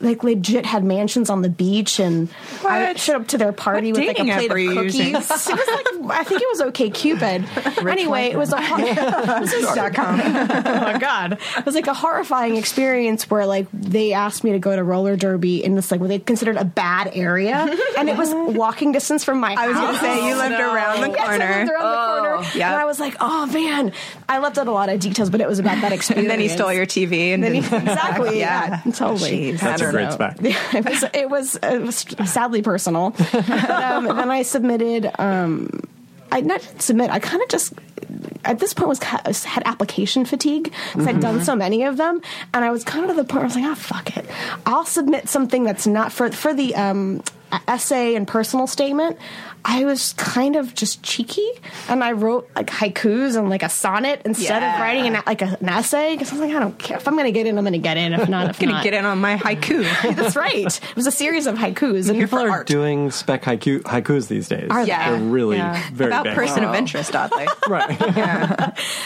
[0.00, 2.28] like legit had mansions on the beach and
[2.66, 4.96] I showed up to their party What with like a plate of cookies.
[5.08, 7.44] it was like I think it was OK Cupid.
[7.86, 8.78] anyway, it was a hor-
[9.40, 14.42] this is- oh my god, it was like a horrifying experience where like they asked
[14.44, 17.68] me to go to roller derby in this like what they considered a bad area,
[17.98, 20.74] and it was walking distance from my I was going to say, you lived oh,
[20.74, 21.58] around the Yes, I corner.
[21.58, 22.50] lived around the oh, corner.
[22.58, 22.72] Yeah.
[22.72, 23.92] And I was like, oh man,
[24.28, 26.24] I left out a lot of details, but it was about that experience.
[26.24, 28.92] And then he stole your TV and Then he- exactly, yeah, Yeah.
[28.92, 29.52] totally.
[29.52, 29.60] Jeez.
[29.60, 30.54] That's I a don't great know.
[30.54, 30.72] spec.
[30.72, 33.10] Yeah, it was it was, it was sadly personal.
[33.10, 35.10] but, um, then I submitted.
[35.18, 35.82] Um,
[36.32, 37.10] I not submit.
[37.10, 37.74] I kind of just
[38.44, 42.20] at this point was had application fatigue because I'd done so many of them,
[42.54, 44.26] and I was kind of to the point where I was like, ah, fuck it,
[44.66, 47.22] I'll submit something that's not for for the um,
[47.68, 49.18] essay and personal statement.
[49.64, 51.46] I was kind of just cheeky,
[51.88, 54.74] and I wrote like haikus and like a sonnet instead Yeah.
[54.74, 57.06] of writing an, like a, an essay because I was like, I don't care if
[57.06, 58.12] I'm going to get in, I'm going to get in.
[58.14, 59.82] If not, if I'm Gonna get in on my haiku.
[60.16, 60.66] That's right.
[60.66, 62.66] It was a series of haikus and People are art.
[62.66, 64.68] doing spec haiku, haikus these days.
[64.70, 64.88] Are they?
[64.88, 65.10] Yeah.
[65.10, 65.82] They're really Yeah.
[65.92, 66.34] very About big.
[66.34, 67.46] person of interest, oddly.
[67.68, 67.98] Right.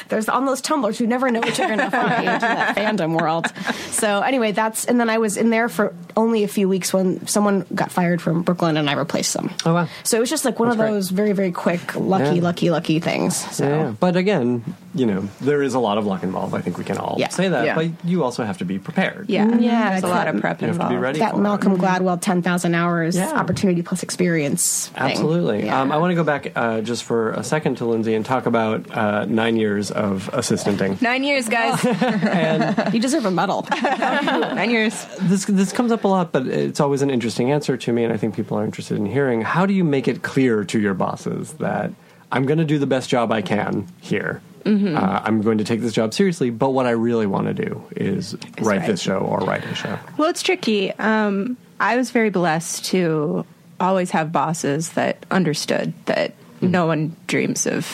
[0.09, 3.21] There's on those Tumblrs who never know what you're going to find in that fandom
[3.21, 3.47] world.
[3.91, 7.27] So anyway, that's and then I was in there for only a few weeks when
[7.27, 9.51] someone got fired from Brooklyn and I replaced them.
[9.67, 9.89] Oh, wow.
[10.05, 12.43] So it was just like one That's of those very very quick, lucky, Yeah.
[12.43, 13.37] lucky, lucky things.
[13.37, 13.65] So.
[13.69, 13.95] Yeah, yeah.
[13.99, 14.63] But again,
[14.95, 16.55] you know, there is a lot of luck involved.
[16.55, 17.29] I think we can all Yeah.
[17.29, 17.65] say that.
[17.67, 17.75] Yeah.
[17.75, 19.29] But you also have to be prepared.
[19.29, 19.49] Yeah.
[19.59, 20.91] Yeah, There's a lot of that- prep You have to involved.
[20.95, 21.43] be ready That for it.
[21.43, 23.33] Malcolm Gladwell ten thousand hours Yeah.
[23.33, 24.89] opportunity plus experience.
[24.89, 25.03] Thing.
[25.03, 25.65] Absolutely.
[25.67, 25.81] Yeah.
[25.81, 28.47] Um, I want to go back uh, just for a second to Lindsey and talk
[28.47, 31.01] about uh, nine years of assistanting.
[31.03, 31.83] Nine years, guys.
[32.95, 33.67] you deserve a medal.
[33.83, 35.07] Nine years.
[35.21, 38.13] this this comes up a lot, but it's always an interesting answer to me, and
[38.13, 39.43] I think people are interested in hearing.
[39.43, 41.91] How do you make it clear to your bosses that
[42.33, 44.41] I'm going to do the best job I can here?
[44.65, 44.97] Mm-hmm.
[44.97, 47.85] Uh, I'm going to take this job seriously, but what I really want to do
[47.97, 48.87] is write write.
[48.87, 49.99] this show or write a show.
[50.17, 50.93] Well, it's tricky.
[50.93, 53.45] Um, I was very blessed to
[53.81, 57.87] always have bosses that understood that no one dreams of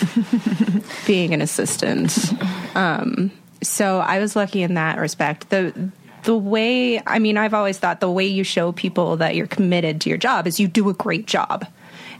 [1.06, 2.33] being an assistant.
[2.76, 3.30] Um,
[3.62, 5.50] so I was lucky in that respect.
[5.50, 5.90] The
[6.24, 10.00] the way I mean, I've always thought the way you show people that you're committed
[10.02, 11.66] to your job is you do a great job.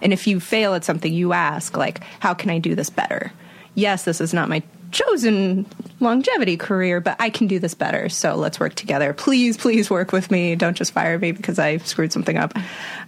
[0.03, 3.33] And if you fail at something, you ask like, "How can I do this better?"
[3.75, 5.67] Yes, this is not my chosen
[6.01, 8.09] longevity career, but I can do this better.
[8.09, 9.13] So let's work together.
[9.13, 10.57] Please, please work with me.
[10.57, 12.57] Don't just fire me because I screwed something up.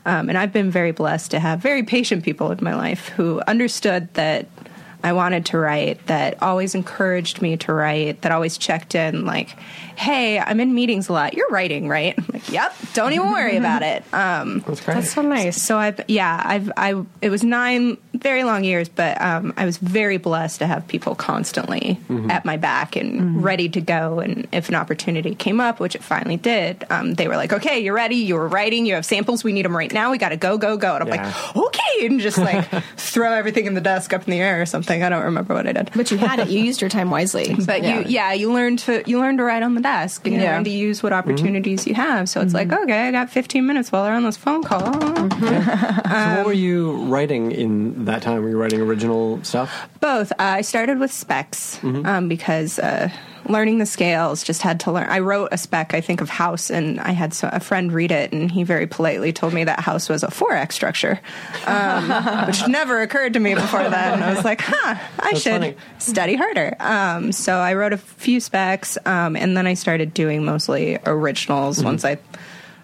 [0.06, 3.40] Um, and I've been very blessed to have very patient people in my life who
[3.46, 4.46] understood that
[5.04, 9.50] I wanted to write, that always encouraged me to write, that always checked in, like,
[9.96, 11.34] hey, I'm in meetings a lot.
[11.34, 12.14] You're writing, right?
[12.16, 14.02] I'm like, yep, don't even worry about it.
[14.12, 14.94] Um, That's great.
[14.94, 15.60] That's so nice.
[15.62, 19.78] so I've yeah I've I it was nine very long years, but um, I was
[19.78, 21.98] very blessed to have people constantly
[22.30, 24.20] at my back and ready to go.
[24.20, 27.80] And if an opportunity came up, which it finally did, um, they were like, "Okay,
[27.80, 28.16] you're ready.
[28.16, 28.86] You were writing.
[28.86, 29.42] You have samples.
[29.44, 30.10] We need them right now.
[30.10, 31.24] We got to go, go, go." And I'm Yeah.
[31.26, 34.66] like, "Okay," and just like throw everything in the desk up in the air or
[34.66, 34.91] something.
[35.00, 35.90] I don't remember what I did.
[35.96, 36.48] But you had it.
[36.48, 37.54] You used your time wisely.
[37.64, 40.42] But you, yeah, you learned to you learn to write on the desk and you
[40.42, 40.56] Yeah.
[40.56, 42.28] learn to use what opportunities you have.
[42.28, 44.80] So it's like, okay, I got 15 minutes while they're on this phone call.
[44.92, 48.42] so, what were you writing in that time?
[48.42, 49.88] Were you writing original stuff?
[50.00, 50.32] Both.
[50.32, 52.04] Uh, I started with specs Mm-hmm.
[52.06, 53.08] um, because uh,
[53.52, 55.08] learning the scales just had to learn.
[55.08, 58.10] I wrote a spec, I think, of house, and I had so, a friend read
[58.10, 61.20] it, and he very politely told me that house was a 4x structure,
[61.66, 62.08] um,
[62.46, 64.14] which never occurred to me before that.
[64.14, 65.76] And I was like, huh, I That's should funny.
[65.98, 66.74] study harder.
[66.80, 71.78] Um, so I wrote a few specs, um, and then I started doing mostly originals
[71.78, 71.84] Mm-hmm.
[71.86, 72.18] once I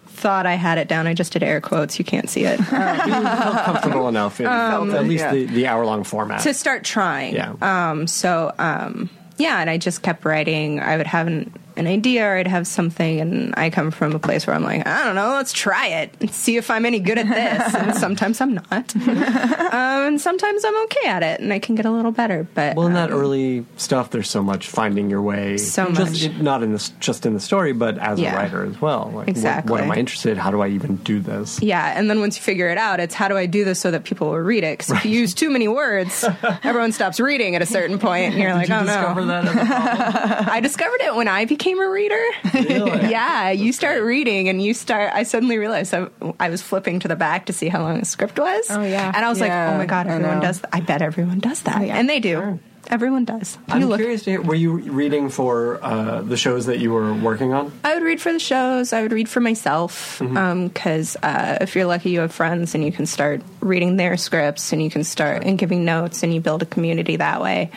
[0.06, 1.06] thought I had it down.
[1.06, 1.98] I just did air quotes.
[1.98, 2.58] You can't see it.
[2.58, 5.32] you felt comfortable enough in Um, at least yeah.
[5.32, 6.40] the, the hour long format.
[6.40, 7.34] to start trying.
[7.34, 7.54] Yeah.
[7.62, 10.80] Um, so um, yeah, and I just kept writing.
[10.80, 14.18] I would have an, an idea or I'd have something, and I come from a
[14.18, 17.00] place where I'm like, I don't know, let's try it and see if I'm any
[17.00, 17.74] good at this.
[17.80, 21.86] and sometimes I'm not, um, and sometimes I'm okay at it, and I can get
[21.86, 22.46] a little better.
[22.54, 25.56] But well, in that um, early stuff, there's so much finding your way.
[25.56, 26.36] So just, much.
[26.40, 28.32] Not in the, just in the story, but as Yeah.
[28.34, 29.04] a writer as well.
[29.06, 29.70] Like, what- Exactly.
[29.70, 30.36] What, am I interested?
[30.36, 31.62] How do I even do this?
[31.62, 33.90] Yeah, and then once you figure it out, it's how do I do this so
[33.92, 34.78] that people will read it?
[34.78, 36.24] Because if you use too many words,
[36.64, 39.26] everyone stops reading at a certain point, and you're like, you oh discover no.
[39.26, 40.52] that as a?
[40.52, 42.24] I discovered it when I became a reader.
[42.54, 43.10] Really?
[43.10, 45.12] yeah, you start reading and you start.
[45.12, 46.08] I suddenly realized I,
[46.40, 48.70] I was flipping to the back to see how long the script was.
[48.70, 49.12] Oh, yeah.
[49.14, 50.60] and I was like, oh my god, everyone does.
[50.60, 50.70] That.
[50.72, 51.96] I bet everyone does that, yeah.
[51.96, 52.58] and they do.
[52.90, 53.58] Everyone does.
[53.68, 53.98] I'm look.
[53.98, 57.70] curious to hear, were you reading for uh, the shows that you were working on?
[57.84, 58.94] I would read for the shows.
[58.94, 62.90] I would read for myself because uh, if you're lucky, you have friends and you
[62.90, 66.62] can start reading their scripts and you can start and giving notes and you build
[66.62, 67.70] a community that way.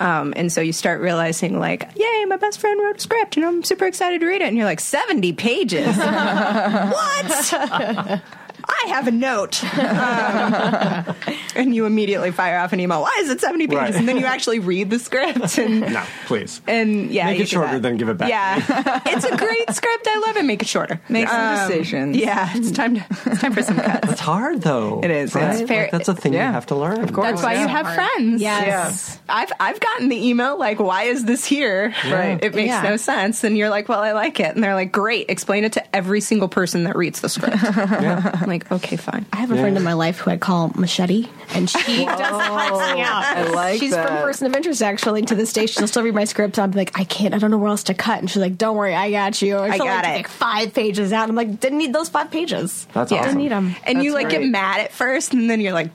[0.00, 3.44] Um, and so you start realizing, like, yay, my best friend wrote a script and
[3.44, 4.48] I'm super excited to read it.
[4.48, 5.96] And you're like, 70 pages?
[6.86, 8.22] what?
[8.68, 9.62] I have a note.
[9.64, 11.16] Um,
[11.54, 13.00] and you immediately fire off an email.
[13.02, 13.80] Why is it 70 pages?
[13.80, 13.94] Right.
[13.94, 15.58] And then you actually read the script.
[15.58, 16.60] And, No, please.
[16.66, 17.82] and yeah, Make you it shorter, that.
[17.82, 18.28] then give it back.
[18.28, 19.00] Yeah.
[19.06, 20.06] it's a great script.
[20.06, 20.44] I love it.
[20.44, 21.00] Make it shorter.
[21.08, 22.16] Make some Um, decisions.
[22.16, 24.12] Yeah, it's time to it's time for some cuts.
[24.12, 25.00] It's hard though.
[25.02, 25.58] It is, Right?
[25.60, 26.48] It's fair- Like, that's a thing yeah.
[26.48, 27.00] you have to learn.
[27.02, 27.26] Of course.
[27.30, 27.62] That's why Yeah.
[27.62, 28.42] you have friends.
[28.42, 29.18] Yes.
[29.28, 31.94] I've I've gotten the email like, why is this here?
[32.04, 32.42] Right.
[32.42, 32.82] It makes Yeah.
[32.82, 33.44] no sense.
[33.44, 34.54] And you're like, well, I like it.
[34.54, 35.30] And they're like, great.
[35.30, 37.56] Explain it to every single person that reads the script.
[37.62, 39.26] I'm like, okay, fine.
[39.32, 42.94] I have a friend in my life who I call Machete, and she does cuts
[42.94, 43.24] me out.
[43.24, 44.06] I like She's that.
[44.06, 45.22] from Person of Interest, actually.
[45.22, 46.58] To this day, she'll still read my scripts.
[46.58, 47.34] I'm like, I can't.
[47.34, 48.18] I don't know where else to cut.
[48.20, 49.58] And she's like, Don't worry, I got you.
[49.58, 50.16] I got like, it.
[50.16, 51.28] Take five pages out.
[51.28, 52.86] I'm like, Didn't need those five pages.
[52.92, 53.18] That's Yeah.
[53.18, 53.30] awesome.
[53.30, 53.76] Didn't need them.
[53.84, 54.50] And you That's like get great.
[54.50, 55.90] mad at first, and then you're like,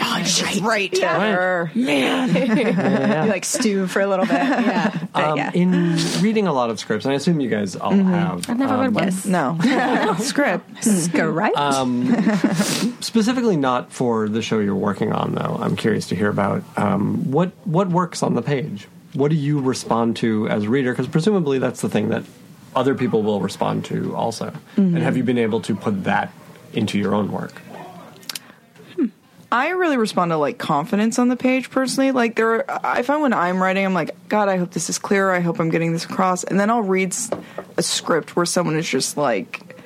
[0.00, 0.94] oh, shit, right.
[0.96, 1.70] Sure.
[1.74, 3.24] Yeah.
[3.24, 4.34] You like stew for a little bit.
[4.34, 5.06] yeah.
[5.14, 5.50] Um, yeah.
[5.54, 8.48] In reading a lot of scripts, and I assume you guys all have.
[8.48, 9.04] I've never um, read one.
[9.04, 9.24] yes.
[9.24, 9.58] No.
[10.18, 11.12] Script.
[11.12, 11.54] Go right.
[13.00, 15.58] Specifically, not for the show you're working on, though.
[15.60, 18.88] I'm curious to hear about um, what what works on the page.
[19.14, 20.92] What do you respond to as a reader?
[20.92, 22.24] Because presumably that's the thing that
[22.76, 24.52] other people will respond to also.
[24.76, 26.32] And have you been able to put that
[26.72, 27.60] into your own work?
[29.50, 32.12] I really respond to like confidence on the page personally.
[32.12, 34.98] Like there, are, I find when I'm writing, I'm like, God, I hope this is
[34.98, 35.30] clear.
[35.30, 36.44] I hope I'm getting this across.
[36.44, 37.14] And then I'll read
[37.76, 39.76] a script where someone is just like,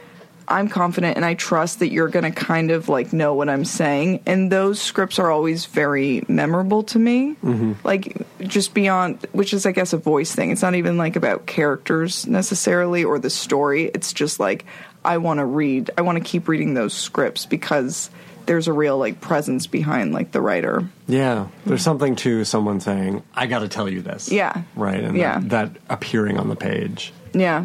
[0.48, 3.64] I'm confident and I trust that you're going to kind of like know what I'm
[3.64, 4.22] saying.
[4.26, 7.36] And those scripts are always very memorable to me.
[7.42, 7.74] Mm-hmm.
[7.84, 10.50] Like just beyond, which is I guess a voice thing.
[10.50, 13.84] It's not even like about characters necessarily or the story.
[13.94, 14.64] It's just like
[15.04, 15.90] I want to read.
[15.96, 18.10] I want to keep reading those scripts because
[18.52, 20.86] there's a real like presence behind like the writer.
[21.08, 24.62] Yeah, there's something to someone saying, "I got to tell you this." Yeah.
[24.76, 25.38] right, and Yeah.
[25.38, 27.14] that, that appearing on the page.
[27.32, 27.64] Yeah.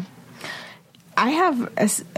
[1.14, 1.70] I have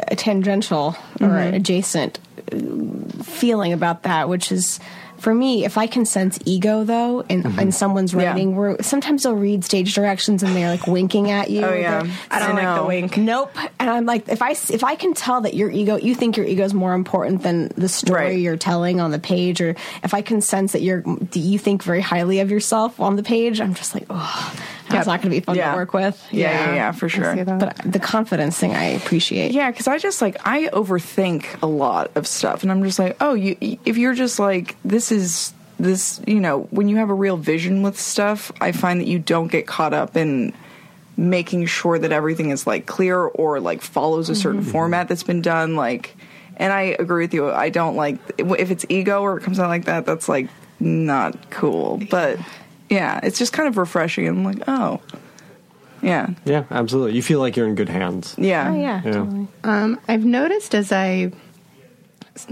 [0.06, 2.20] a tangential or adjacent
[2.52, 4.78] uh, feeling about that, which is
[5.20, 7.70] for me, if I can sense ego though in, in mm-hmm.
[7.70, 8.30] someone's Yeah.
[8.30, 11.64] writing, where sometimes they'll read stage directions and they're like winking at you.
[11.64, 12.06] Oh, yeah.
[12.30, 13.16] I don't I like the wink.
[13.16, 13.54] Nope.
[13.78, 16.46] And I'm like, if I if I can tell that your ego, you think your
[16.46, 18.38] ego is more important than the story Right.
[18.38, 21.83] you're telling on the page, or if I can sense that you're that you think
[21.83, 24.54] very highly of yourself on the page, I'm just like, oh,
[24.90, 25.72] that's not going to be fun Yeah.
[25.72, 26.22] to work with.
[26.31, 27.44] Yeah, yeah, yeah, for sure.
[27.44, 29.53] But the confidence thing, I appreciate.
[29.53, 33.16] Yeah, because I just like I overthink a lot of stuff, and I'm just like,
[33.20, 37.14] oh, you if you're just like this is this, you know, when you have a
[37.14, 40.53] real vision with stuff, I find that you don't get caught up in
[41.16, 44.70] making sure that everything is like clear or like follows a certain mm-hmm.
[44.70, 45.76] format that's been done.
[45.76, 46.16] Like,
[46.57, 47.50] and I agree with you.
[47.50, 50.07] I don't like if it's ego or it comes out like that.
[50.07, 50.48] That's like
[50.79, 52.00] not cool.
[52.11, 52.38] But
[52.90, 54.26] yeah, it's just kind of refreshing.
[54.29, 55.00] and like, oh,
[56.03, 57.14] yeah, Yeah, absolutely.
[57.16, 58.35] You feel like you're in good hands.
[58.38, 59.12] yeah, Oh, yeah, Yeah.
[59.12, 59.46] totally.
[59.64, 61.31] Um, I've noticed as I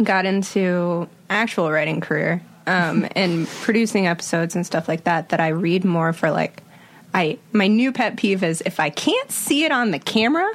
[0.03, 5.49] got into actual writing career um, and producing episodes and stuff like that, that I
[5.49, 6.63] read more for like,
[7.15, 10.51] I my new pet peeve is if I can't see it on the camera,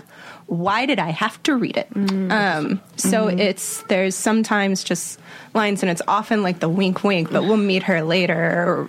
[0.48, 1.88] why did I have to read it?
[1.96, 5.20] Um, so it's there's sometimes just
[5.54, 8.34] lines, and it's often like the wink, wink, but we'll meet her later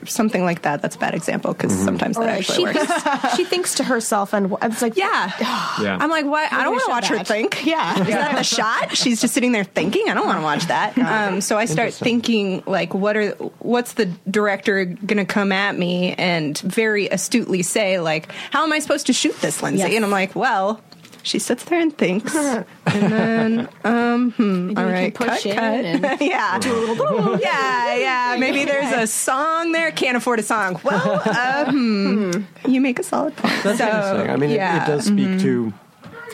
[0.00, 0.82] or something like that.
[0.82, 3.02] That's a bad example because sometimes Or that like actually she works.
[3.02, 5.32] thinks, she thinks to herself, and it's like, Yeah.
[5.80, 5.98] Yeah.
[6.00, 6.52] I'm like, what?
[6.52, 7.26] I don't want to should watch her that.
[7.26, 7.64] think.
[7.74, 8.00] Yeah.
[8.00, 8.96] Is that the shot?
[8.96, 10.08] She's just sitting there thinking.
[10.08, 10.96] I don't want to watch that.
[10.98, 15.76] Um, so I start thinking, like, what are, what's the director going to come at
[15.78, 19.78] me and very astutely say, like, how am I supposed to shoot this, Lindsey?
[19.84, 19.94] Yes.
[19.94, 20.80] And I'm like, well,
[21.24, 25.84] she sits there and thinks, and then, um, hmm, you all push cut, in cut.
[25.84, 26.60] and yeah,
[27.40, 28.36] yeah, yeah.
[28.38, 29.90] Maybe there's a song there.
[29.90, 30.78] Can't afford a song.
[30.84, 33.54] Well, uh, hmm, you make a solid point.
[33.64, 34.30] That's So, interesting.
[34.30, 34.84] I mean, yeah.
[34.84, 35.72] it does speak to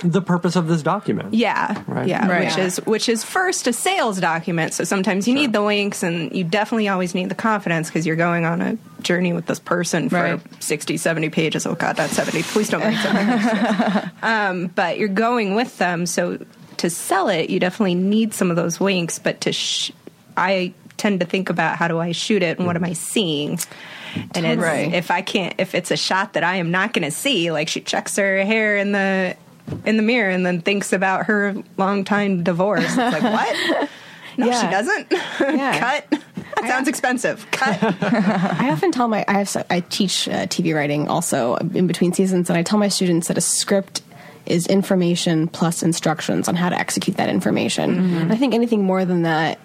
[0.03, 1.35] the purpose of this document.
[1.35, 2.09] Yeah, Right.
[2.09, 2.45] yeah, Right.
[2.47, 4.73] which is which is first a sales document.
[4.75, 8.17] So sometimes you need the winks, and you definitely always need the confidence because you're
[8.17, 10.41] going on a journey with this person for Right.
[10.63, 11.67] 60, 70 pages.
[11.67, 12.43] Oh God, that's 70.
[12.45, 14.11] Please don't read 70.
[14.23, 16.39] um, but you're going with them, so
[16.79, 19.19] to sell it, you definitely need some of those winks.
[19.19, 19.93] But to sh-
[20.37, 23.59] I tend to think about how do I shoot it and what am I seeing.
[24.35, 24.93] And it's, Right.
[24.93, 27.69] if I can't, if it's a shot that I am not going to see, like
[27.69, 29.37] she checks her hair in the
[29.85, 32.85] in the mirror and then thinks about her long time divorce.
[32.85, 33.89] It's like what?
[34.37, 35.13] No, she doesn't.
[35.41, 35.79] Yeah.
[35.79, 36.21] Cut.
[36.57, 37.47] That sounds expensive.
[37.51, 37.79] Cut.
[37.83, 42.49] I often tell my I have I teach uh, TV writing also in between seasons,
[42.49, 44.01] and I tell my students that a script
[44.47, 48.15] is information plus instructions on how to execute that information.
[48.17, 49.59] And I think anything more than that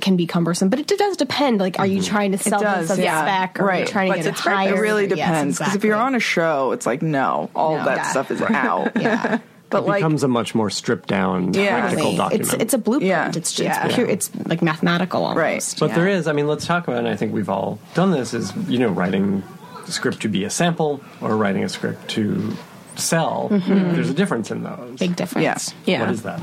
[0.00, 1.60] can be cumbersome, but it does depend.
[1.60, 3.22] Like, are you trying to sell does, this as a yeah.
[3.22, 3.88] spec, or are you right.
[3.88, 4.74] trying to But get it it's- higher?
[4.76, 7.84] It really Yes, depends because if you're on a show, it's like no, all No.
[7.84, 8.02] that Yeah.
[8.10, 8.92] stuff is out.
[8.96, 9.38] yeah,
[9.70, 11.80] But it like, becomes a much more stripped down Yeah.
[11.80, 12.52] practical document.
[12.52, 13.08] It's it's a blueprint.
[13.08, 13.28] Yeah.
[13.28, 13.86] It's just Yeah.
[13.86, 14.06] it's pure.
[14.08, 15.38] It's like mathematical almost.
[15.38, 15.74] Right.
[15.78, 15.94] But Yeah.
[15.94, 18.52] there is, I mean, let's talk about, and I think we've all done this, is,
[18.68, 19.42] you know, writing
[19.86, 22.56] a script to be a sample or writing a script to
[22.96, 23.46] sell.
[23.50, 24.98] There's a difference in those.
[24.98, 25.72] Big difference.
[25.86, 25.98] Yeah.
[25.98, 26.00] Yeah.
[26.00, 26.40] What is that?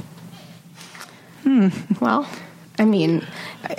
[1.43, 1.67] Hmm.
[1.99, 2.25] Well,
[2.79, 3.25] I mean,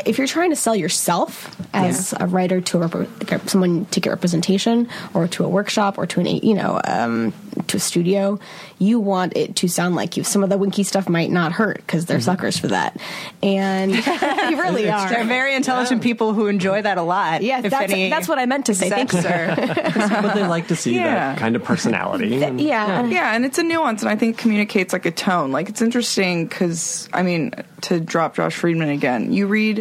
[0.06, 4.10] if you're trying to sell yourself as a writer to a rep- someone to get
[4.10, 7.32] representation, or to a workshop, or to an you know um,
[7.68, 8.38] to a studio,
[8.78, 10.24] you want it to sound like you.
[10.24, 13.00] Some of the winky stuff might not hurt because they're suckers for that,
[13.42, 13.90] and
[14.50, 15.08] you really are.
[15.08, 17.42] They're very intelligent people who enjoy that a lot.
[17.42, 18.88] yeah, if that's, any that's what I meant to say.
[18.90, 19.18] Thank you.
[19.20, 21.04] execs are- but they like to see Yeah.
[21.34, 22.42] that kind of personality.
[22.42, 25.52] and- Yeah, Yeah, and it's a nuance, and I think communicates like a tone.
[25.52, 29.77] Like it's interesting because I mean, to drop Josh Friedman again, you read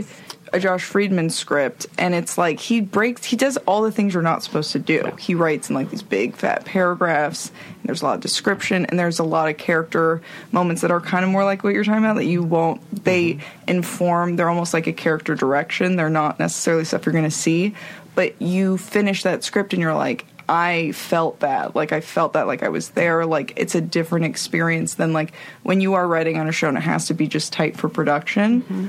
[0.53, 4.23] a Josh Friedman script, and it's like he breaks, he does all the things you're
[4.23, 5.11] not supposed to do.
[5.19, 8.99] He writes in like these big fat paragraphs, and there's a lot of description, and
[8.99, 12.03] there's a lot of character moments that are kind of more like what you're talking
[12.03, 12.81] about that you won't.
[13.03, 13.69] They mm-hmm.
[13.69, 14.35] inform.
[14.35, 15.95] They're almost like a character direction.
[15.95, 17.75] They're not necessarily stuff you're going to see,
[18.15, 20.25] but you finish that script, and you're like.
[20.49, 21.75] I felt that.
[21.75, 23.25] Like I felt that like I was there.
[23.25, 25.33] Like it's a different experience than like
[25.63, 27.89] when you are writing on a show and it has to be just tight for
[27.89, 28.61] production.
[28.61, 28.87] Mm-hmm.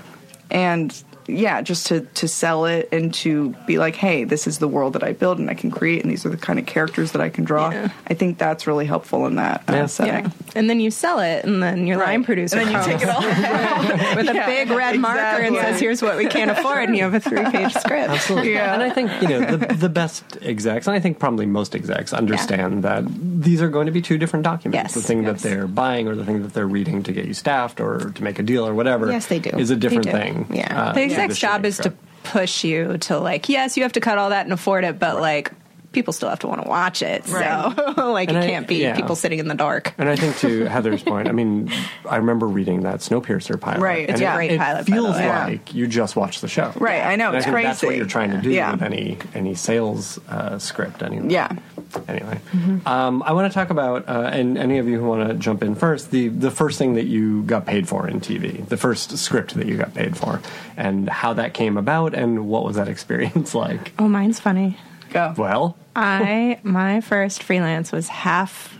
[0.50, 4.68] And yeah, just to to sell it and to be like, hey, this is the
[4.68, 7.12] world that I build and I can create and these are the kind of characters
[7.12, 7.70] that I can draw.
[7.70, 7.90] Yeah.
[8.06, 9.86] I think that's really helpful in that uh, Yeah.
[9.86, 10.24] setting.
[10.24, 10.30] yeah.
[10.54, 13.08] And then you sell it, and then your line producer And then you take it
[13.08, 13.20] all.
[14.16, 17.14] with a big red marker and says, "Here's what we can't afford," and you have
[17.14, 18.10] a three-page script.
[18.10, 18.52] Absolutely.
[18.54, 18.74] Yeah.
[18.74, 22.12] And I think, you know, the, the best execs, and I think probably most execs
[22.12, 24.74] understand that these are going to be two different documents.
[24.74, 25.42] Yes, the thing yes.
[25.42, 28.22] that they're buying or the thing that they're reading to get you staffed or to
[28.24, 29.10] make a deal or whatever.
[29.10, 29.50] Yes, they do.
[29.50, 30.46] Is a different thing.
[30.50, 30.88] Yeah.
[30.88, 31.92] uh, the shooting job is to
[32.24, 35.20] push you to like, yes, you have to cut all that and afford it, but
[35.20, 35.52] like,
[35.92, 37.24] people still have to want to watch it.
[37.26, 37.34] So,
[37.96, 38.94] like, And it I- can't be yeah.
[38.94, 39.94] people sitting in the dark.
[39.98, 41.70] And I think to Heather's point, I mean,
[42.08, 43.80] I remember reading that Snowpiercer pilot.
[43.80, 45.28] Right, it's a it- great it pilot, by the feels way.
[45.28, 46.72] Like you just watched the show.
[46.76, 48.72] Right, I know, And it's I think That's what you're trying to do Yeah.
[48.72, 51.02] with any any sales uh, script.
[51.02, 51.28] Anyway.
[51.32, 51.56] Yeah.
[52.06, 52.86] Anyway, Mm-hmm.
[52.86, 55.62] um, I want to talk about, uh, and any of you who want to jump
[55.62, 59.16] in first, the the first thing that you got paid for in TV, the first
[59.16, 60.42] script that you got paid for,
[60.76, 63.92] and how that came about, and what was that experience like?
[63.98, 64.76] Oh, mine's funny.
[65.10, 65.34] Go.
[65.36, 68.78] Well, I my first freelance was half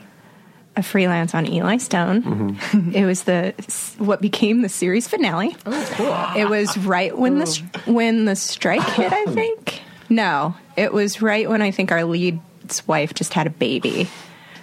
[0.77, 2.23] a freelance on Eli Stone.
[2.23, 2.95] Mm-hmm.
[2.95, 3.55] It was the
[3.99, 5.57] what became the series finale.
[5.67, 6.41] Oh, cool!
[6.41, 9.13] It was right when the when the strike hit.
[9.13, 13.51] I think no, it was right when I think our lead's wife just had a
[13.51, 14.09] baby.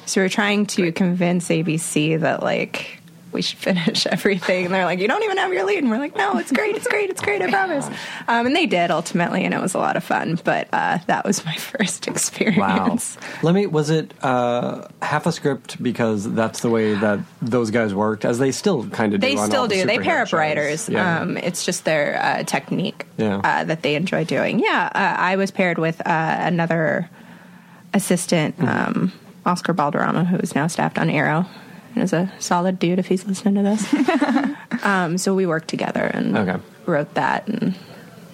[0.06, 3.02] So we are trying to convince ABC that like
[3.36, 4.66] we should finish everything.
[4.66, 5.80] And they're like, you don't even have your lead.
[5.84, 7.86] And we're like, no, it's great, it's great, it's great, I promise.
[8.28, 10.40] Um, and they did ultimately, and it was a lot of fun.
[10.44, 12.58] But uh, that was my first experience.
[12.58, 12.98] Wow.
[13.44, 13.68] Let me.
[13.68, 18.40] Was it uh, half a script because that's the way that those guys worked, as
[18.40, 19.28] they still kind of do.
[19.28, 19.86] They on still the do.
[19.86, 20.90] They pair up writers.
[20.90, 21.20] Yeah.
[21.22, 23.42] Um, it's just their uh, technique Yeah.
[23.44, 24.60] uh, that they enjoy doing.
[24.60, 27.10] Yeah, uh, I was paired with uh, another
[27.94, 28.68] assistant, Mm-hmm.
[29.00, 29.12] um,
[29.46, 31.46] Oscar Balderrama, who is now staffed on Arrow.
[31.96, 34.84] And is a solid dude if he's listening to this.
[34.86, 36.62] um, so we worked together and Okay.
[36.86, 37.74] wrote that, and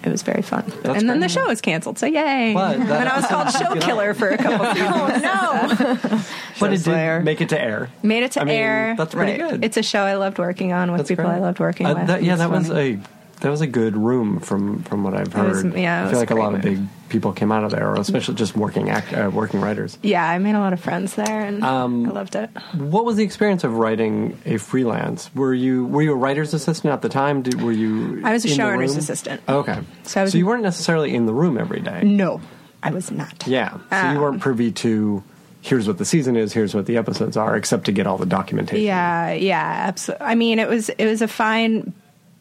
[0.02, 0.64] it was very fun.
[0.82, 1.20] That's and then great.
[1.20, 2.52] the show was canceled, so yay!
[2.54, 5.22] But that and I was called show killer for a couple of seasons.
[5.22, 6.20] no,
[6.60, 7.88] but it did make it to air.
[8.02, 8.94] made it to I mean, air.
[8.98, 9.50] That's pretty Right.
[9.52, 9.64] good.
[9.64, 11.36] It's a show I loved working on with That's people great.
[11.36, 12.06] I loved working Uh, with.
[12.08, 12.98] that- yeah, It's that was a
[13.42, 15.74] that was a good room from from what I've was- heard.
[15.78, 16.80] yeah, I feel like a great lot of big
[17.12, 19.96] people came out of there, or especially just working act, uh, working writers.
[20.02, 22.50] Yeah, I made a lot of friends there, and Um, I loved it.
[22.74, 25.30] What was the experience of writing a freelance?
[25.34, 27.42] Were you were you a writer's assistant at the time?
[27.42, 28.22] Did, were you?
[28.24, 29.42] I was a showrunner's assistant.
[29.48, 32.00] Okay, So I was- you weren't necessarily in the room every day.
[32.02, 32.40] No,
[32.82, 33.46] I was not.
[33.46, 35.22] Yeah, so you weren't privy to.
[35.60, 36.52] Here's what the season is.
[36.52, 38.84] Here's what the episodes are, except to get all the documentation.
[38.84, 40.26] Yeah, yeah, absolutely.
[40.26, 41.92] I mean, it was it was a fine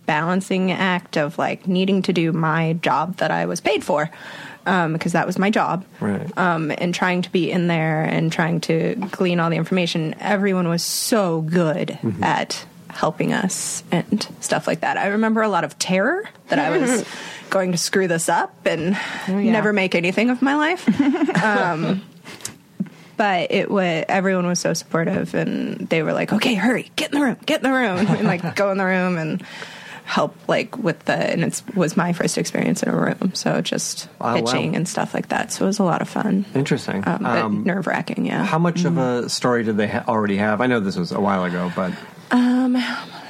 [0.07, 4.10] balancing act of like needing to do my job that I was paid for.
[4.65, 6.38] Um, because that was my job, Right.
[6.38, 10.13] Um, and trying to be in there and trying to glean all the information.
[10.19, 12.24] Everyone was so good Mm-hmm.
[12.24, 14.97] at helping us and stuff like that.
[14.97, 17.06] I remember a lot of terror that I was
[17.50, 18.97] going to screw this up and
[19.30, 20.86] never make anything of my life.
[21.43, 22.02] um,
[23.17, 27.19] but it was everyone was so supportive and they were like okay hurry get in
[27.19, 29.43] the room get in the room and like go in the room and
[30.04, 34.10] help like with the and it was my first experience in a room so just
[34.20, 34.36] Oh, wow.
[34.36, 37.04] pitching and stuff like that so it was a lot of fun Interesting.
[37.08, 40.60] um, but Um, nerve-wracking yeah How much of a story did they ha- already have?
[40.62, 41.94] I know this was a while ago, but
[42.32, 42.76] Um,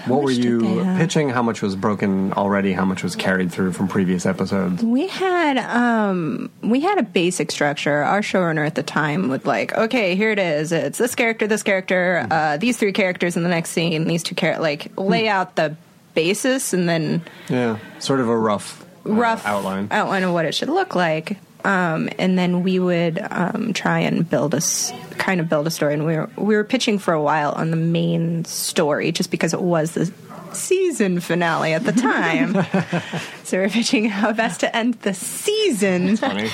[0.08, 1.30] What were you pitching?
[1.30, 2.74] How much was broken already?
[2.74, 4.82] How much was carried through from previous episodes?
[4.84, 8.02] We had um we had a basic structure.
[8.02, 10.72] Our showrunner at the time would like, okay, here it is.
[10.72, 14.34] It's this character, this character, uh, these three characters in the next scene, these two
[14.34, 14.64] characters.
[14.64, 15.76] Like lay out the
[16.14, 19.88] basis and then Yeah, sort of a rough, uh, rough outline.
[19.92, 21.38] outline of what it should look like.
[21.64, 25.70] Um, and then we would um, try and build a s- kind of build a
[25.72, 25.94] story.
[25.94, 29.54] And we were we were pitching for a while on the main story, just because
[29.54, 30.12] it was the
[30.54, 32.54] season finale at the time.
[33.44, 36.18] so we're pitching how best to end the season.
[36.18, 36.50] Funny.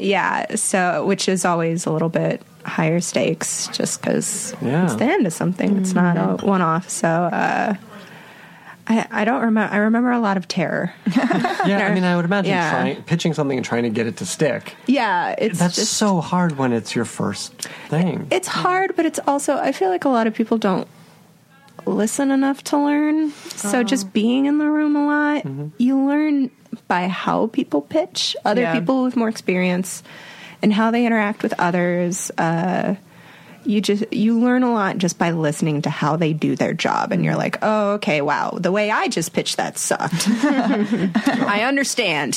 [0.00, 4.84] Yeah, so which is always a little bit higher stakes, just because Yeah.
[4.84, 5.78] it's the end of something.
[5.78, 6.88] It's not a one off.
[6.90, 7.08] So.
[7.08, 7.74] Uh,
[8.90, 9.72] I, I don't remember.
[9.74, 10.92] I remember a lot of terror.
[11.14, 12.70] Yeah, I mean, I would imagine Yeah.
[12.70, 14.74] trying, pitching something and trying to get it to stick.
[14.86, 17.52] Yeah, it's That's just so hard when it's your first
[17.90, 18.26] thing.
[18.30, 20.88] it's hard, but it's also I feel like a lot of people don't
[21.86, 23.30] listen enough to learn.
[23.56, 25.44] So just being in the room a lot,
[25.78, 26.50] you learn
[26.86, 28.74] by how people pitch, other Yeah.
[28.78, 30.02] people with more experience,
[30.62, 32.30] and how they interact with others.
[32.38, 32.94] Uh,
[33.68, 37.12] you just you learn a lot just by listening to how they do their job.
[37.12, 40.26] And you're like oh okay wow the way i just pitched that sucked.
[40.28, 42.36] I understand.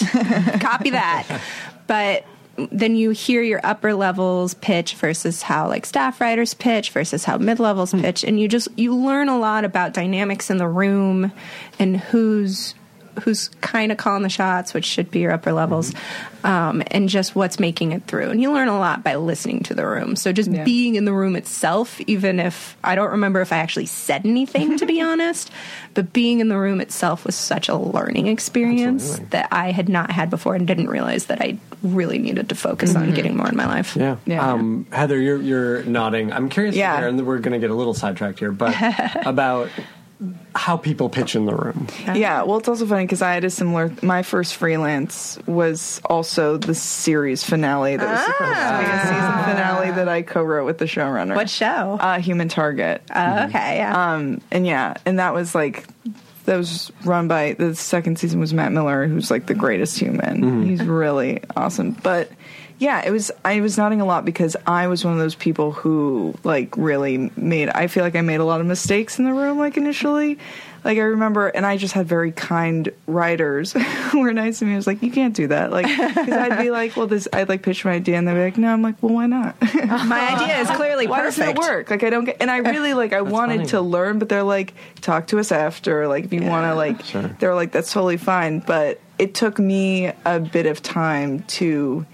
[0.60, 1.42] Copy that.
[1.88, 2.26] But
[2.72, 7.38] then you hear your upper levels pitch versus how like staff writers pitch versus how
[7.38, 8.02] mid levels hmm.
[8.02, 8.24] pitch.
[8.24, 11.32] And you just you learn a lot about dynamics in the room
[11.80, 12.76] and who's
[13.24, 15.94] who's kind of calling the shots which should be your upper levels
[16.44, 19.74] um, and just what's making it through and you learn a lot by listening to
[19.74, 20.64] the room so just Yeah.
[20.64, 24.78] being in the room itself even if i don't remember if i actually said anything
[24.78, 25.52] to be honest
[25.94, 29.26] but being in the room itself was such a learning experience Absolutely.
[29.32, 32.96] that i had not had before and didn't realize that i really needed to focus
[32.96, 34.18] on getting more in my life Yeah.
[34.26, 34.52] Yeah.
[34.54, 36.32] Um, Heather, you're you're nodding.
[36.32, 36.94] I'm curious Yeah.
[36.94, 38.76] to hear, and we're going to get a little sidetracked here, but
[39.26, 39.70] about
[40.56, 41.88] how people pitch in the room.
[42.14, 43.92] Yeah, well, it's also funny because I had a similar.
[44.04, 49.44] My first freelance was also the series finale that was supposed to be a season
[49.56, 51.36] finale that I co-wrote with the showrunner.
[51.36, 53.02] what show Uh, Human Target.
[53.16, 55.88] Oh, okay yeah Um, and yeah, and that was like
[56.46, 60.66] that was run by the second season was Matt Miller, who's like the greatest human.
[60.68, 61.92] He's really awesome.
[62.04, 62.32] But
[62.82, 65.72] yeah, it was I was nodding a lot because I was one of those people
[65.72, 69.34] who like really made I feel like I made a lot of mistakes in the
[69.34, 70.40] room like initially.
[70.84, 73.72] Like I remember, and I just had very kind writers
[74.10, 74.74] who were nice to me.
[74.74, 77.50] I was like, "You can't do that." Like, because I'd be like, "Well, this," I'd
[77.50, 80.36] like pitch my idea, and they'd be like, "No." I'm like, "Well, why not?" my
[80.42, 81.92] idea is clearly why perfect doesn't it work?
[81.92, 83.70] Like I don't get, and I really like I wanted funny.
[83.70, 86.08] to learn, but they're like, talk to us after.
[86.08, 87.30] Like if you want to, like Sure.
[87.40, 88.58] they're like that's totally fine.
[88.58, 92.08] But it took me a bit of time to.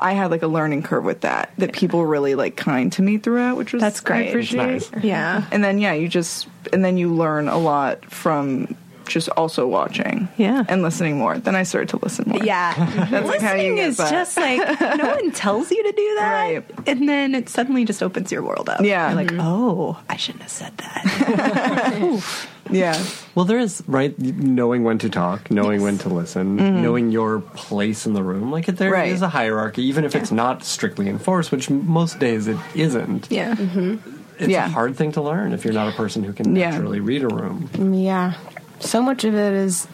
[0.00, 1.52] I had like a learning curve with that.
[1.58, 4.26] That people were really like kind to me throughout, which was That's great.
[4.26, 4.66] I appreciate.
[4.66, 4.90] Nice.
[5.04, 8.76] yeah And then yeah, you just and then you learn a lot from
[9.06, 10.62] just also watching, Yeah.
[10.68, 11.36] and listening more.
[11.36, 12.44] Then I started to listen more.
[12.44, 12.74] Yeah,
[13.10, 14.10] That's like how you listening get is that.
[14.12, 16.64] just like no one tells you to do that, Right.
[16.86, 18.82] and then it suddenly just opens your world up.
[18.82, 19.08] Yeah.
[19.08, 19.40] You're like, mm-hmm.
[19.40, 22.22] oh, I shouldn't have said that.
[22.72, 23.02] yeah,
[23.34, 28.06] Well, there is right knowing when to talk, knowing when to listen, knowing your place
[28.06, 28.50] in the room.
[28.50, 29.22] Like there is Mm-hmm.
[29.22, 29.22] Right.
[29.22, 33.28] a hierarchy, even if it's not strictly enforced, which most days it isn't.
[33.30, 33.54] yeah,
[34.38, 34.66] It's Yeah.
[34.66, 36.70] a hard thing to learn if you're not a person who can Yeah.
[36.70, 37.68] naturally read a room.
[37.94, 38.34] Yeah.
[38.80, 39.86] So much of it is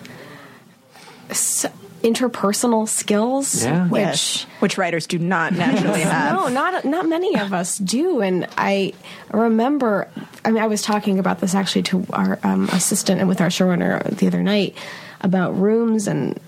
[1.31, 1.67] s-
[2.07, 3.89] interpersonal skills, Yeah.
[3.89, 6.35] which which which writers do not naturally have.
[6.35, 8.21] no, not not many of us do.
[8.21, 8.93] And I
[9.33, 10.09] remember,
[10.45, 13.49] I mean, I was talking about this actually to our um, assistant and with our
[13.49, 14.77] showrunner the other night
[15.21, 16.39] about rooms and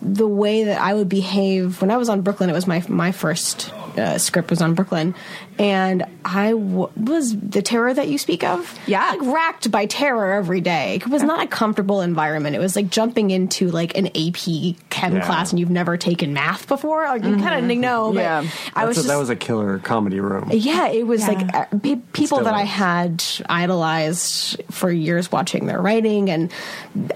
[0.00, 2.48] the way that I would behave when I was on Brooklyn.
[2.48, 5.14] It was my my first uh, script was on Brooklyn,
[5.58, 8.78] and I w- was the terror that you speak of.
[8.86, 9.10] Yeah.
[9.10, 10.96] like racked by terror every day.
[10.96, 12.54] It was not a comfortable environment.
[12.56, 15.26] It was like jumping into like an AP chem Yeah.
[15.26, 17.04] class and you've never taken math before.
[17.06, 18.12] Like you kind of know.
[18.12, 18.38] But Yeah.
[18.74, 20.48] I That's was a, just, that was a killer comedy room.
[20.52, 21.28] yeah, it was Yeah.
[21.28, 26.52] like uh, pe- people Still that I had idolized for years watching their writing, and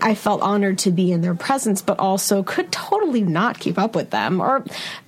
[0.01, 3.95] I felt honored to be in their presence, but also could totally not keep up
[3.95, 4.41] with them.
[4.41, 4.64] Or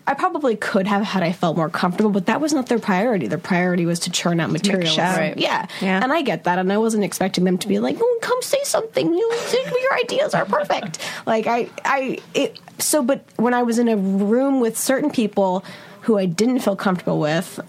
[0.07, 3.27] I probably could have had I felt more comfortable, but that was not their priority.
[3.27, 4.95] Their priority was to churn out material.
[4.97, 5.37] Right.
[5.39, 5.67] Yeah.
[5.81, 6.03] Yeah.
[6.03, 8.63] and I get that, and I wasn't expecting them to be like, "Oh, come say
[8.65, 9.15] something.
[9.15, 9.33] You,
[9.81, 12.59] your ideas are perfect." Like I, I, it.
[12.79, 15.65] So, but when I was in a room with certain people
[16.03, 17.61] who I didn't feel comfortable with,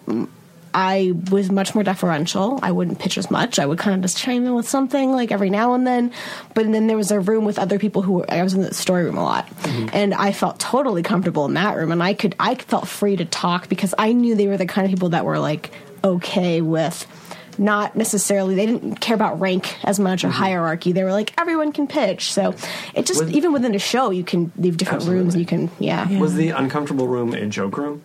[0.78, 2.60] I was much more deferential.
[2.62, 3.60] I wouldn't pitch as much.
[3.60, 6.12] I would kind of just chime in with something like every now and then.
[6.54, 9.06] But then there was a room with other people who I was in the story
[9.06, 9.88] room a lot, mm-hmm.
[9.94, 11.94] and I felt totally comfortable in that room.
[11.94, 14.84] And I could I felt free to talk because I knew they were the kind
[14.84, 15.72] of people that were like
[16.04, 17.08] okay with
[17.58, 20.40] not necessarily they didn't care about rank as much or mm-hmm.
[20.40, 20.92] hierarchy.
[20.92, 22.34] They were like everyone can pitch.
[22.34, 22.54] So
[22.94, 25.38] it just Was- even within a show you can leave different rooms.
[25.38, 26.20] You can yeah.
[26.20, 28.04] Was the uncomfortable room a joke room?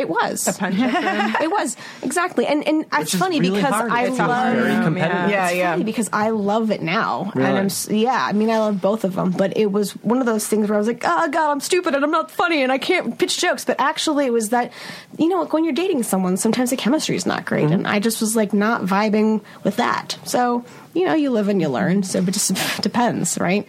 [0.00, 0.48] It was.
[0.48, 3.92] A punch it was exactly, and and it's Which is funny really because hard.
[3.92, 4.54] I It's love.
[4.56, 5.30] very competitive.
[5.30, 5.72] Yeah, It's yeah.
[5.72, 7.48] funny because I love it now, Really?
[7.48, 8.26] and I'm yeah.
[8.28, 10.76] I mean, I love both of them, but it was one of those things where
[10.76, 13.38] I was like, oh god, I'm stupid and I'm not funny and I can't pitch
[13.38, 13.64] jokes.
[13.64, 14.72] But actually, it was that
[15.18, 17.72] you know, like when you're dating someone, sometimes the chemistry is not great, Mm-hmm.
[17.74, 20.18] and I just was like not vibing with that.
[20.24, 22.02] So you know, you live and you learn.
[22.02, 23.68] So it just depends, right?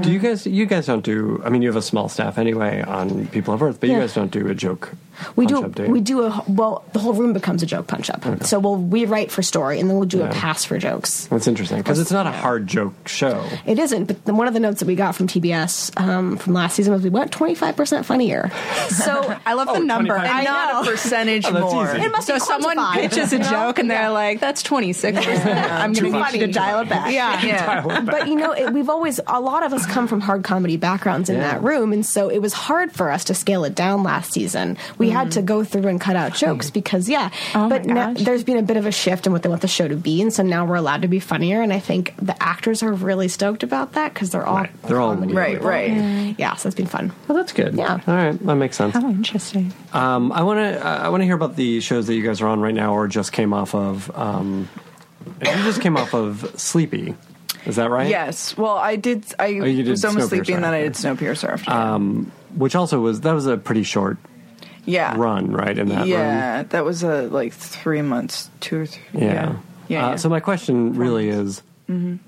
[0.00, 0.46] Do you guys?
[0.46, 1.42] You guys don't do.
[1.44, 4.14] I mean, you have a small staff anyway on People of Earth, but you guys
[4.14, 4.92] don't do a joke.
[5.36, 5.64] We punch do.
[5.66, 6.84] Up, do we do a well.
[6.92, 8.24] The whole room becomes a joke punch up.
[8.44, 10.30] So we'll we write for story, and then we'll do Yeah.
[10.30, 11.26] a pass for jokes.
[11.26, 13.44] That's interesting because it's not a hard joke show.
[13.66, 16.52] It isn't, but the, one of the notes that we got from TBS um, from
[16.54, 18.50] last season was we went 25% funnier.
[18.86, 20.14] So I love the number.
[20.14, 20.30] 25.
[20.30, 20.88] And I not know.
[20.88, 21.86] a percentage Oh, more.
[21.92, 22.02] easy.
[22.04, 24.08] it must So be someone pitches a joke and they're Yeah.
[24.10, 27.12] like, "That's twenty six percent." I'm going to need you to dial it back.
[27.12, 27.42] Yeah.
[27.44, 28.00] Yeah.
[28.02, 31.28] but you know, it, we've always a lot of us come from hard comedy backgrounds
[31.28, 31.52] in Yeah.
[31.54, 34.76] that room, and so it was hard for us to scale it down last season.
[34.98, 37.30] We had to go through and cut out jokes because, yeah.
[37.54, 39.62] Oh but my now, there's been a bit of a shift in what they want
[39.62, 41.62] the show to be, and so now we're allowed to be funnier.
[41.62, 44.82] And I think the actors are really stoked about that because they're all Right.
[44.82, 45.68] They're all comedy Right, people.
[45.68, 46.34] right.
[46.38, 47.12] Yeah, so it's been fun.
[47.28, 47.74] Well, that's good.
[47.74, 48.00] Yeah.
[48.06, 48.94] All right, that makes sense.
[48.94, 49.72] How interesting.
[49.92, 50.84] Um, I want to.
[50.86, 53.08] I want to hear about the shows that you guys are on right now, or
[53.08, 54.10] just came off of.
[54.16, 54.68] Um,
[55.40, 57.14] you just came off of Sleepy.
[57.66, 58.08] Is that right?
[58.08, 58.56] Yes.
[58.56, 59.24] Well, I did.
[59.38, 61.02] I Oh, did was almost Snowpiercer sleepy, and then I after.
[61.14, 61.70] did Snowpiercer after.
[61.70, 62.32] that.
[62.56, 64.18] Which also was that was a pretty short
[64.86, 65.14] yeah.
[65.16, 65.76] run, right?
[65.76, 66.08] In that room.
[66.08, 69.02] yeah, that was a like three months, two or three.
[69.12, 69.20] Yeah.
[69.20, 69.32] Yeah.
[69.34, 69.48] Yeah.
[69.48, 69.54] Uh,
[69.88, 70.02] yeah.
[70.08, 70.16] Mm-hmm.
[70.18, 71.62] So my question really is,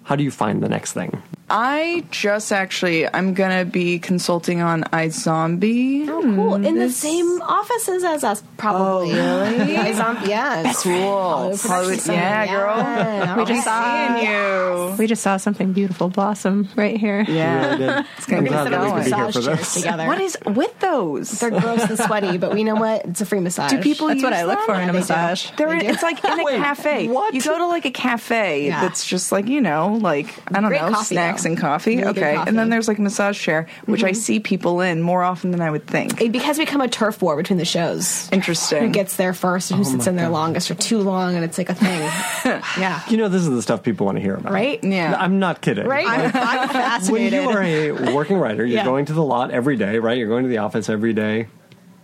[0.04, 1.22] how do you find the next thing?
[1.50, 6.08] I just actually, I'm gonna be consulting on iZombie.
[6.08, 6.54] Oh, cool.
[6.56, 9.12] In the same offices as us, probably.
[9.18, 9.72] Oh, really?
[9.78, 10.82] Yeah, zombie, yes.
[10.82, 10.92] Cool.
[10.94, 12.76] Hollywood Hollywood- Production yeah, girl.
[12.76, 13.36] yeah.
[13.36, 14.96] We just Seeing saw you.
[14.98, 17.24] we just saw something beautiful blossom right here.
[17.28, 17.66] Yeah.
[17.66, 18.06] Really did.
[18.16, 19.02] It's gonna I'm be glad that we going.
[19.04, 19.74] could be here for chairs this.
[19.74, 20.06] together.
[20.06, 21.30] What is with those?
[21.32, 23.04] They're gross and sweaty, but we know what?
[23.06, 23.70] It's a free massage.
[23.70, 24.66] Do people That's what I look them?
[24.66, 24.98] for in a they do.
[24.98, 25.50] massage.
[25.56, 25.86] They're They do.
[25.92, 27.08] it's like in a Wait, cafe.
[27.08, 27.34] what?
[27.34, 28.80] You go to like a cafe Yeah.
[28.82, 31.96] that's just like you know, like I don't Great know, coffee, snacks and coffee.
[31.96, 32.48] Really okay, coffee.
[32.48, 34.20] and then there's like a massage chair, which I mm-hmm.
[34.20, 36.20] see people in more often than I would think.
[36.20, 38.28] It has become a turf war between the shows.
[38.32, 38.84] Interesting.
[38.84, 41.44] Who gets there first and who oh sits in there longest or too long, and
[41.44, 42.00] it's like a thing.
[42.80, 43.02] yeah.
[43.08, 44.82] You know, this is the stuff people want to hear about, Right?
[44.82, 45.16] Yeah.
[45.18, 45.86] I'm not kidding.
[45.86, 46.06] Right?
[46.06, 48.84] I'm, I'm When you are a working writer, you're Yeah.
[48.84, 50.18] going to the lot every day, right?
[50.18, 51.48] You're going to the office every day.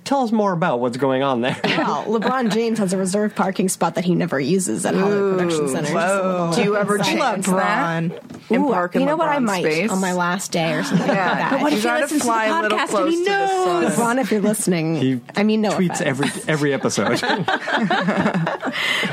[0.05, 1.57] Tell us more about what's going on there.
[1.85, 5.69] Well, LeBron James has a reserved parking spot that he never uses at Hollywood Production
[5.69, 5.93] Center.
[5.93, 6.53] Whoa.
[6.55, 7.19] Do you ever insight.
[7.19, 7.95] chance that?
[8.01, 8.13] And
[8.53, 9.29] Ooh, park in you know what?
[9.29, 9.91] I might space?
[9.91, 11.51] on my last day or something like that.
[11.53, 13.11] But what You if he gotta listens to the fly a little podcast and close
[13.13, 13.83] he to the sun.
[13.83, 13.97] knows?
[13.97, 16.01] LeBron, if you're listening, He I mean, no tweets offense.
[16.03, 17.21] every every episode.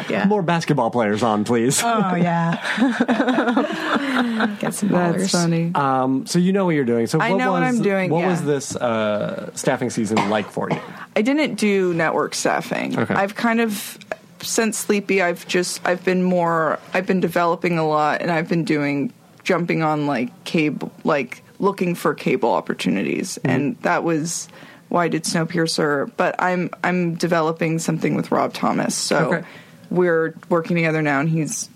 [0.10, 0.26] Yeah.
[0.28, 1.82] More basketball players on, please.
[1.84, 2.58] Oh yeah.
[4.60, 5.72] Get some That's funny.
[5.76, 7.08] Um, so you know what you're doing.
[7.08, 8.30] So I what know was, what I'm doing, What yeah.
[8.30, 10.80] was this uh, staffing season like for you?
[11.16, 12.98] I didn't do network staffing.
[12.98, 13.14] Okay.
[13.14, 13.98] I've kind of
[14.42, 18.64] since Sleepy, I've just I've been more I've been developing a lot, and I've been
[18.64, 19.14] doing
[19.44, 23.50] jumping on like cable, like looking for cable opportunities, Mm-hmm.
[23.50, 24.48] and that was
[24.90, 26.12] why I did Snowpiercer.
[26.18, 29.48] But I'm I'm developing something with Rob Thomas, so Okay.
[29.92, 31.70] we're working together now, and he's als-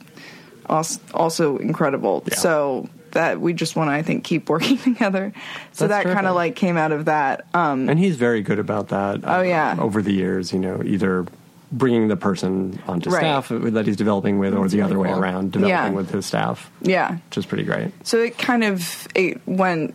[0.69, 2.23] also incredible.
[2.27, 2.35] Yeah.
[2.35, 2.89] So.
[3.11, 5.31] That we just want to, I think, keep working together.
[5.71, 7.45] So That's that kind of like came out of that.
[7.53, 9.23] Um, And he's very good about that.
[9.23, 9.77] uh, Oh, yeah.
[9.79, 11.25] Over the years, you know, either
[11.71, 13.21] bringing the person onto Right.
[13.21, 15.89] staff that he's developing with, or the other way around, developing Yeah.
[15.91, 17.93] with his staff, yeah, which is pretty great.
[18.05, 19.93] So it kind of it went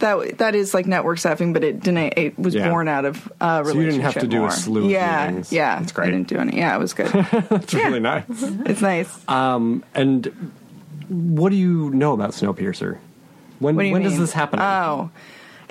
[0.00, 2.14] that that is like network staffing, but it didn't.
[2.16, 2.68] It was Yeah.
[2.70, 4.50] born out of uh, So you didn't have to relationship do a more.
[4.50, 5.52] slew of yeah, meetings.
[5.52, 6.08] Yeah, That's great.
[6.08, 6.56] I didn't do any.
[6.56, 7.10] Yeah, it was good.
[7.14, 8.24] It's really nice.
[8.30, 9.28] it's nice.
[9.28, 10.52] Um, and
[11.08, 12.98] what do you know about Snowpiercer?
[13.58, 14.20] When What do you when does mean?
[14.20, 14.60] this happen?
[14.60, 15.10] Oh,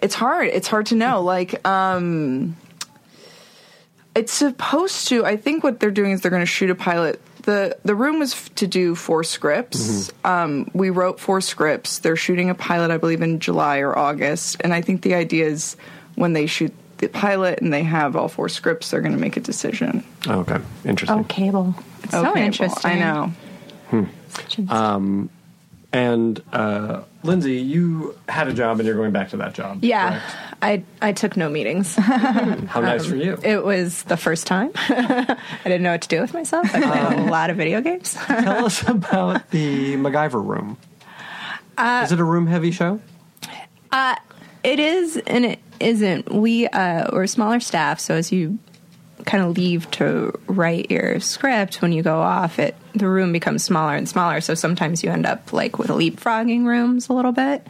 [0.04, 0.48] it's hard.
[0.48, 1.22] It's hard to know.
[1.22, 2.56] Like, um,
[4.16, 5.26] it's supposed to.
[5.26, 7.22] I think what they're doing is they're going to shoot a pilot.
[7.48, 10.12] The The room was f- to do four scripts.
[10.12, 10.28] Mm-hmm.
[10.28, 12.00] Um, we wrote four scripts.
[12.00, 14.58] They're shooting a pilot, I believe, in July or August.
[14.60, 15.78] And I think the idea is
[16.16, 19.38] when they shoot the pilot and they have all four scripts, they're going to make
[19.38, 20.04] a decision.
[20.28, 21.20] Oh, okay, interesting.
[21.20, 21.74] Oh, cable.
[22.04, 22.92] It's so oh, Okay, well, interesting.
[22.92, 23.34] I know.
[23.90, 24.04] Hmm.
[24.30, 25.30] Such an- um,
[25.98, 29.84] And uh, Lindsey, you had a job, and you're going back to that job.
[29.84, 30.36] yeah, correct?
[30.62, 31.96] I I took no meetings.
[31.96, 33.40] How nice for you.
[33.44, 34.72] It was the first time.
[34.76, 36.68] I didn't know what to do with myself.
[36.76, 38.14] I played a lot of video games.
[38.14, 40.78] Tell us about the MacGyver room.
[42.04, 43.02] is it a room heavy show?
[44.64, 46.32] It is and it isn't.
[46.32, 48.60] We uh, we're a smaller staff, so as you
[49.28, 53.64] kind of leave to write your script, when you go off, it the room becomes
[53.64, 54.42] smaller and smaller.
[54.42, 57.62] So sometimes you end up like with leapfrogging rooms a little bit.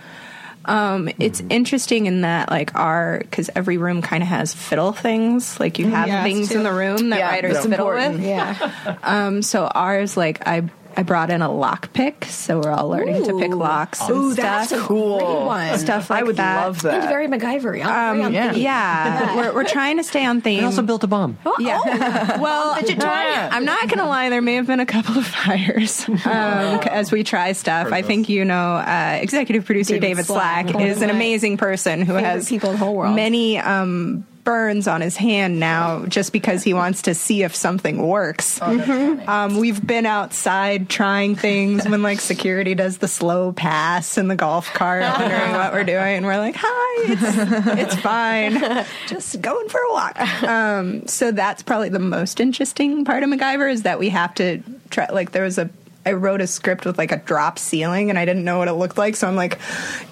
[0.64, 5.60] Um, it's interesting in that like our because every room kind of has fiddle things.
[5.60, 6.58] Like you have Yes, things too.
[6.58, 8.18] in the room that Yeah, writers fiddle important.
[8.18, 8.26] with.
[8.26, 8.98] Yeah.
[9.02, 13.24] Um, so ours, like I, I brought in a lock pick, so we're all learning
[13.26, 14.02] to pick locks.
[14.02, 14.70] and Ooh, stuff.
[14.70, 15.20] that's cool.
[15.20, 15.78] Great one.
[15.78, 16.66] Stuff like I would that.
[16.66, 17.08] love It's that.
[17.08, 17.86] very MacGyver.
[17.86, 18.54] Um, yeah.
[18.54, 20.60] yeah, we're, we're trying to stay on theme.
[20.60, 21.38] We also built a bomb.
[21.60, 22.40] yeah.
[22.42, 24.30] well, I'm not going to lie.
[24.30, 27.92] There may have been a couple of fires um, as we try stuff.
[27.92, 32.02] I think you know, uh, executive producer David David, Slack, Slack, is an amazing person
[32.02, 33.16] who has people in the whole world.
[33.16, 38.08] many um, burns on his hand now, just because he wants to see if something
[38.08, 38.62] works.
[38.62, 44.38] Um, we've been outside trying things when like security does the slow pass in the
[44.38, 46.16] golf cart, wondering what we're doing.
[46.16, 51.62] And we're like, "Hi, it's, it's fine, just going for a walk." Um, so that's
[51.62, 55.08] probably the most interesting part of MacGyver is that we have to try.
[55.12, 55.70] Like there was a.
[56.06, 58.74] I wrote a script with like a drop ceiling, and I didn't know what it
[58.76, 59.60] looked like, so I'm like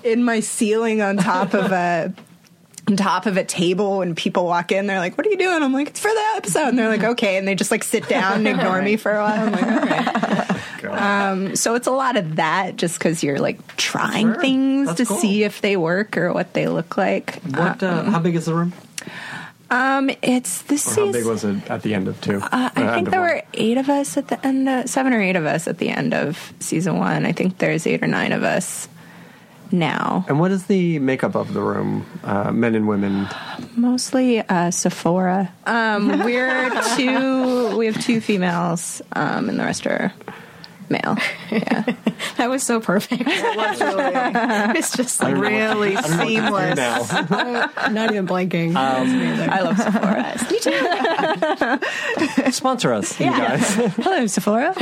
[0.04, 2.14] in my ceiling on top of a
[2.88, 5.64] on top of a table and people walk in they're like what are you doing
[5.64, 8.08] i'm like it's for the episode and they're like okay and they just like sit
[8.08, 12.16] down and ignore me for a while i'm like okay um, so it's a lot
[12.16, 14.42] of that just because you're like trying Sure.
[14.42, 15.18] things That's to cool.
[15.18, 17.82] see if they work or what they look like What?
[17.82, 18.72] Uh, how big is the room?
[19.72, 22.40] um it's this Or how big was it at the end of two?
[22.40, 25.36] uh, I think there were eight of us at the end, of, seven or eight
[25.36, 27.26] of us at the end of season one.
[27.26, 28.88] I think there's eight or nine of us
[29.72, 30.26] now.
[30.28, 32.06] And what is the makeup of the room?
[32.24, 33.28] Uh, men and women.
[33.76, 35.52] Mostly uh, Sephora.
[35.66, 37.78] Um, we're two.
[37.78, 40.14] We have two females, um, and the rest are
[40.90, 41.18] male.
[41.52, 41.84] Yeah.
[42.38, 43.24] that was so perfect.
[43.28, 46.80] it's just like really seamless.
[47.78, 48.76] I'm not even blanking.
[48.76, 50.36] Um, I love Sephora.
[52.52, 53.76] Sponsor us, you guys.
[53.76, 54.74] Hello, Sephora.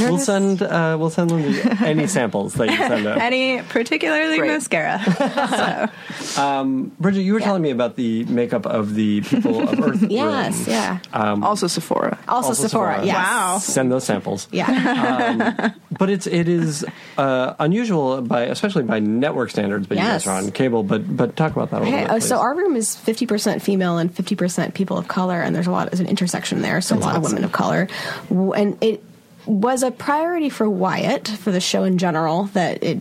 [0.00, 0.62] we'll send.
[0.62, 1.42] Uh, we'll send them
[1.84, 3.18] any samples that you send us.
[3.20, 4.48] Any particularly Great.
[4.48, 5.92] mascara?
[6.36, 10.02] Um, Brigitte, you were telling me about the makeup of the people of Earth.
[10.10, 10.66] yes, room.
[10.68, 10.98] yeah.
[11.12, 12.18] Um, also Sephora.
[12.28, 12.94] Also, Also Sephora.
[12.94, 13.06] Sephora.
[13.06, 13.16] Yes.
[13.16, 13.58] Wow.
[13.58, 14.48] Send those samples.
[14.52, 14.66] Yeah.
[15.98, 16.84] But it's it is
[17.16, 19.86] uh, unusual by especially by network standards.
[19.86, 20.26] But Yes.
[20.26, 20.82] you guys are on cable.
[20.82, 22.10] But but talk about that a little Okay, bit.
[22.10, 22.28] uh, please.
[22.28, 25.90] so our room is 50% female and 50% people of color, and there's a lot,
[25.90, 27.88] there's an intersection there, so a lot of women of color.
[28.30, 29.02] And it
[29.46, 32.98] was a priority for Wyatt, for the show in general, that it,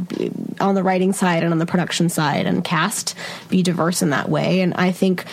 [0.62, 3.16] on the writing side and on the production side and cast,
[3.50, 4.62] be diverse in that way.
[4.62, 5.26] And I think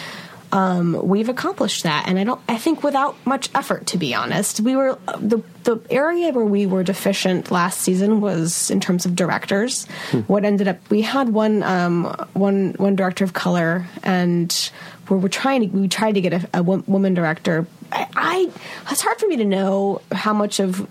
[0.53, 2.41] um, we've accomplished that, and I don't.
[2.47, 6.67] I think without much effort, to be honest, we were the the area where we
[6.67, 9.87] were deficient last season was in terms of directors.
[10.27, 14.71] What ended up, we had one um, one one director of color, and
[15.09, 17.67] we were trying to we tried to get a, a woman director.
[17.91, 18.51] I, I
[18.91, 20.87] it's hard for me to know how much of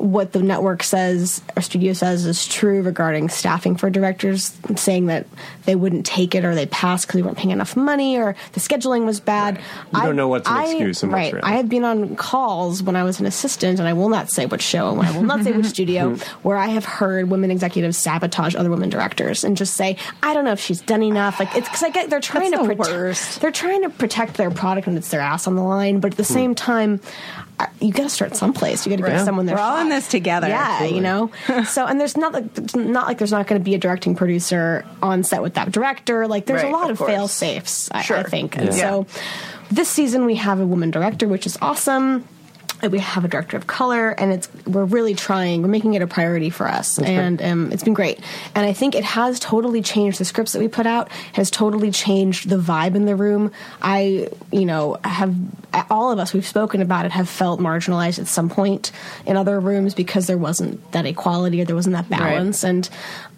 [0.00, 5.26] what the network says or studio says is true regarding staffing for directors, saying that
[5.66, 8.60] they wouldn't take it or they passed because they weren't paying enough money or the
[8.60, 9.60] scheduling was bad.
[9.94, 11.32] You don't know what's an I- excuse and right.
[11.32, 11.44] real.
[11.44, 14.46] I have been on calls when I was an assistant, and I will not say
[14.46, 17.98] which show and I will not say which studio, where I have heard women executives
[17.98, 21.54] sabotage other women directors and just say, "I don't know if she's done enough." Like
[21.54, 22.96] it's because I get they're trying That's to the protect.
[22.96, 23.40] worst.
[23.40, 26.16] They're trying to protect their product and it's their ass on the line, but at
[26.16, 26.32] the hmm.
[26.32, 27.00] same time.
[27.58, 28.86] I- You got to start someplace.
[28.86, 30.48] You got to give someone their We're all in this together.
[30.48, 31.30] Yeah, you know.
[31.66, 34.86] so, and there's not like not like there's not going to be a directing producer
[35.02, 36.26] on set with that director.
[36.26, 37.90] Like, there's Right, a lot of of, fail safes.
[37.92, 38.72] I, I think, and Yeah.
[38.72, 39.06] so
[39.70, 42.26] this season we have a woman director, which is awesome.
[42.88, 45.62] We have a director of color, and it's we're really trying.
[45.62, 48.20] We're making it a priority for us, and um, it's been great.
[48.54, 51.10] And I think it has totally changed the scripts that we put out.
[51.34, 53.52] Has totally changed the vibe in the room.
[53.82, 55.34] I, you know, have
[55.90, 58.92] all of us we've spoken about it have felt marginalized at some point
[59.26, 62.88] in other rooms because there wasn't that equality or there wasn't that balance, and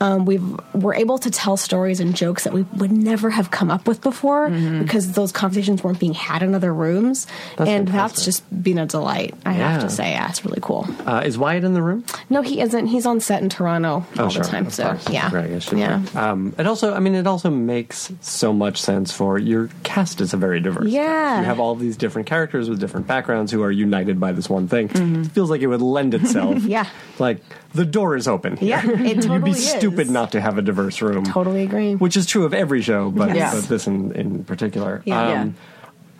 [0.00, 0.42] um, we've
[0.74, 4.00] we're able to tell stories and jokes that we would never have come up with
[4.00, 7.26] before because those conversations weren't being had in other rooms,
[7.56, 7.92] That's and fantastic.
[8.16, 9.31] that's just been a delight.
[9.44, 10.86] I have to say, yeah, it's really cool.
[11.06, 12.04] uh, is Wyatt in the room?
[12.30, 12.86] No, he isn't.
[12.86, 14.70] He's on set in Toronto all the time.
[14.70, 15.08] So course.
[15.10, 16.02] yeah, Right, yeah.
[16.14, 20.32] Um, it also, I mean, it also makes so much sense for your cast is
[20.32, 20.88] a very diverse.
[20.88, 21.02] Yeah.
[21.06, 21.38] cast.
[21.40, 24.68] you have all these different characters with different backgrounds who are united by this one
[24.68, 24.90] thing.
[24.92, 26.56] It feels like it would lend itself.
[26.56, 26.68] Mm-hmm.
[26.72, 26.86] Yeah.
[27.18, 27.40] like
[27.74, 28.58] the door is open.
[28.60, 29.70] Yeah, it You'd be is.
[29.70, 31.24] stupid not to have a diverse room.
[31.24, 31.94] Totally agree.
[31.96, 33.54] Which is true of every show, but, Yes.
[33.54, 34.96] but this in, in particular.
[34.98, 35.48] Um, Yeah.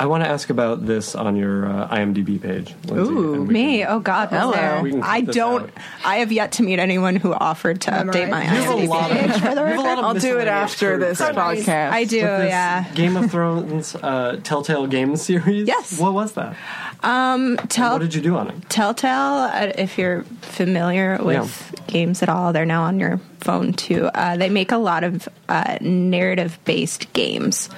[0.03, 2.75] I want to ask about this on your uh, IMDb page.
[2.89, 3.79] Lindsey, Ooh, Me?
[3.79, 4.53] can- Oh God, was Hello.
[4.53, 4.83] there?
[4.83, 5.63] We can cut I don't.
[5.63, 5.71] out.
[6.05, 8.51] I have yet to meet anyone who offered to update my You
[8.89, 11.91] IMDb page for the have a lot of I'll do it after this podcast.
[11.93, 12.93] I do, this yeah.
[12.95, 15.69] Game of Thrones uh, Telltale Games series.
[15.69, 16.01] Yes.
[16.01, 16.57] What was that?
[17.05, 18.69] Um, tell what did you do on it?
[18.71, 19.09] Telltale,
[19.53, 24.07] uh, if you're familiar with games at all, they're now on your phone too.
[24.07, 27.69] Uh, they make a lot of uh, narrative based games.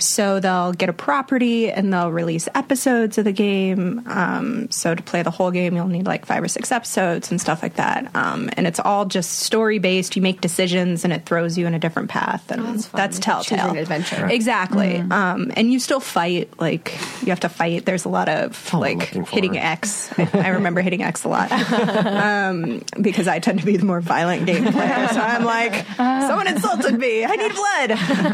[0.00, 4.02] So they'll get a property and they'll release episodes of the game.
[4.06, 7.40] Um, so to play the whole game, you'll need like five or six episodes and
[7.40, 8.14] stuff like that.
[8.14, 10.16] Um, and it's all just story based.
[10.16, 12.50] You make decisions and it throws you in a different path.
[12.50, 12.98] And that's fun.
[12.98, 13.70] that's Telltale.
[13.70, 14.26] an adventure.
[14.26, 14.96] Exactly.
[14.98, 16.58] Um, and you still fight.
[16.60, 16.92] Like
[17.22, 17.84] you have to fight.
[17.84, 19.30] There's a lot of all I'm like looking for.
[19.32, 20.12] hitting X.
[20.18, 21.50] I, I remember hitting X a lot
[22.06, 25.08] um, because I tend to be the more violent game player.
[25.08, 27.24] So I'm like, someone insulted me.
[27.24, 27.90] I need blood.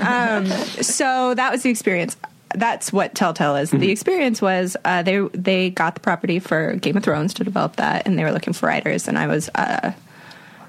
[0.07, 0.47] Um,
[0.83, 2.17] so that was the experience.
[2.55, 3.71] That's what Telltale is.
[3.71, 7.77] The experience was uh, they they got the property for Game of Thrones to develop
[7.77, 9.93] that, and they were looking for writers, and I was uh,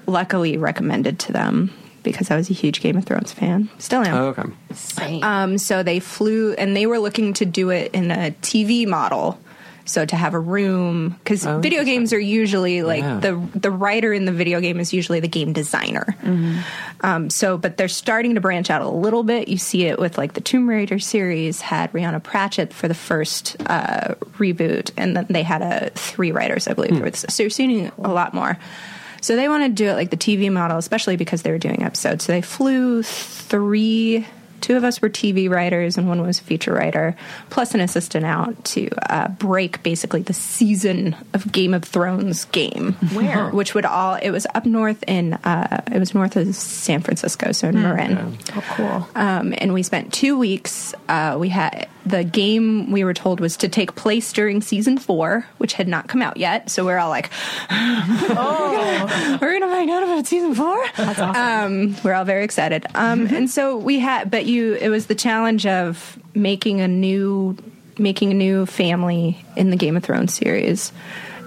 [0.06, 1.72] luckily recommended to them
[2.02, 3.68] because I was a huge Game of Thrones fan.
[3.78, 4.14] Still am.
[4.14, 4.42] Oh, okay.
[4.72, 5.22] Same.
[5.22, 9.38] Um, so they flew, and they were looking to do it in a TV model.
[9.88, 13.18] So to have a room, because Oh, video games are usually like Yeah.
[13.20, 16.14] the the writer in the video game is usually the game designer.
[17.00, 19.48] Um, so, but they're starting to branch out a little bit.
[19.48, 23.56] You see it with like the Tomb Raider series had Rhianna Pratchett for the first
[23.66, 27.00] uh, reboot, and then they had a three writers, I believe.
[27.00, 28.58] Was, so you're seeing a lot more.
[29.20, 31.82] So they want to do it like the TV model, especially because they were doing
[31.82, 32.24] episodes.
[32.24, 34.26] So they flew three.
[34.60, 37.16] Two of us were TV writers, and one was a feature writer,
[37.50, 42.92] plus an assistant out to uh, break basically the season of Game of Thrones game.
[43.12, 43.50] Where?
[43.52, 47.52] Which would all, it was up north in, uh, it was north of San Francisco,
[47.52, 48.38] so in Marin.
[48.54, 49.08] oh, cool.
[49.14, 50.94] Um, and we spent two weeks.
[51.08, 55.46] Uh, we had the game we were told was to take place during season four,
[55.58, 56.70] which had not come out yet.
[56.70, 57.30] So we're all like,
[57.70, 61.92] "Oh, we're gonna find out about season four." That's awesome.
[61.92, 62.86] Um, we're all very excited.
[62.94, 67.56] Um, and so we had, but you, it was the challenge of making a new,
[67.98, 70.92] making a new family in the Game of Thrones series.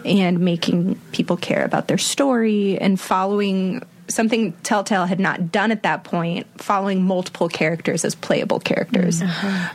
[0.03, 3.83] And making people care about their story and following
[4.13, 9.21] something Telltale had not done at that point, following multiple characters as playable characters.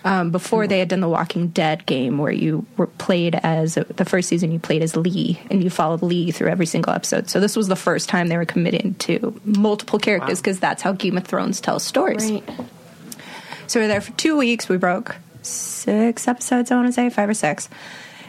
[0.04, 4.04] Um, before they had done the Walking Dead game, where you were played as the
[4.04, 7.28] first season, you played as Lee, and you followed Lee through every single episode.
[7.28, 10.92] So this was the first time they were committed to multiple characters because that's how
[10.92, 12.30] Game of Thrones tells stories.
[12.30, 12.44] Right.
[13.66, 14.68] So we were there for two weeks.
[14.68, 17.68] We broke six episodes, I want to say, five or six.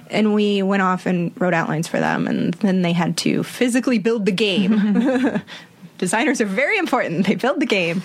[0.09, 2.27] And we went off and wrote outlines for them.
[2.27, 5.41] And then they had to physically build the game.
[5.97, 7.25] Designers are very important.
[7.27, 8.03] They build the game.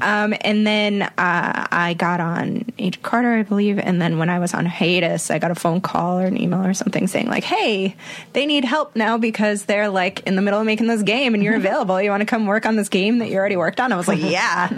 [0.00, 3.78] Um, and then uh, I got on Agent Carter, I believe.
[3.78, 6.64] And then when I was on hiatus, I got a phone call or an email
[6.64, 7.96] or something saying, like, hey,
[8.32, 11.42] they need help now because they're like in the middle of making this game and
[11.42, 12.00] you're available.
[12.00, 13.92] You want to come work on this game that you already worked on?
[13.92, 14.68] I was like, yeah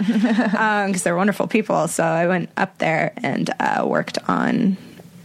[0.87, 1.87] because they're wonderful people.
[1.87, 4.77] So I went up there and uh, worked on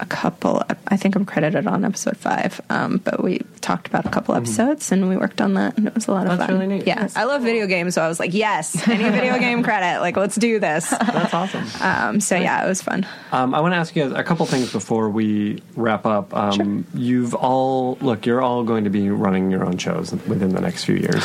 [0.03, 0.63] a couple.
[0.89, 4.91] I think I'm credited on episode five, um, but we talked about a couple episodes
[4.93, 6.61] and we worked on that, and it was a lot of That's fun.
[6.61, 6.87] really neat.
[6.87, 10.17] Yeah, I love video games, so I was like, yes, any video game credit, like
[10.17, 10.91] let's do this.
[10.91, 11.65] That's awesome.
[11.81, 13.07] Um, so yeah, it was fun.
[13.31, 16.35] Um, I want to ask you guys a couple things before we wrap up.
[16.35, 18.27] Um, You've all look.
[18.27, 21.25] You're all going to be running your own shows within the next few years.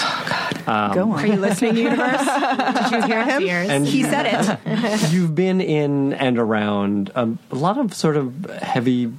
[0.66, 1.20] Go on.
[1.20, 2.26] Are you listening, universe?
[2.90, 3.42] Did you hear him?
[3.42, 3.70] Years.
[3.70, 5.12] And He said it.
[5.12, 9.12] You've been in and around um, a lot of sort of heavy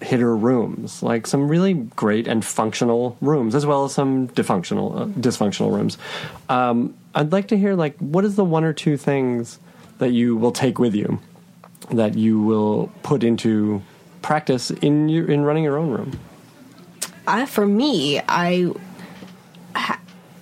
[0.00, 5.06] hitter rooms, like some really great and functional rooms, as well as some dysfunctional uh,
[5.06, 5.98] dysfunctional rooms.
[6.48, 9.58] Um, I'd like to hear like what is the one or two things
[9.98, 11.20] that you will take with you
[11.90, 13.82] that you will put into
[14.22, 16.18] practice in your in running your own room.
[17.26, 18.70] I, for me, I,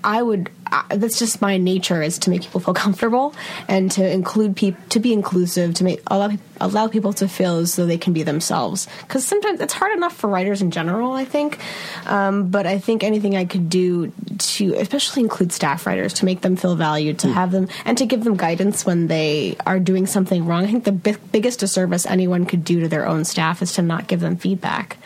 [0.05, 0.51] I would.
[0.73, 3.35] I, that's just my nature is to make people feel comfortable
[3.69, 7.77] and to include people, to be inclusive, to make allow allow people to feel as
[7.77, 8.89] though they can be themselves.
[9.03, 11.59] Because sometimes it's hard enough for writers in general, I think.
[12.07, 16.41] Um, but I think anything I could do to, especially include staff writers, to make
[16.41, 20.07] them feel valued, to have them and to give them guidance when they are doing
[20.07, 20.65] something wrong.
[20.65, 23.83] I think the bi- biggest disservice anyone could do to their own staff is to
[23.83, 24.97] not give them feedback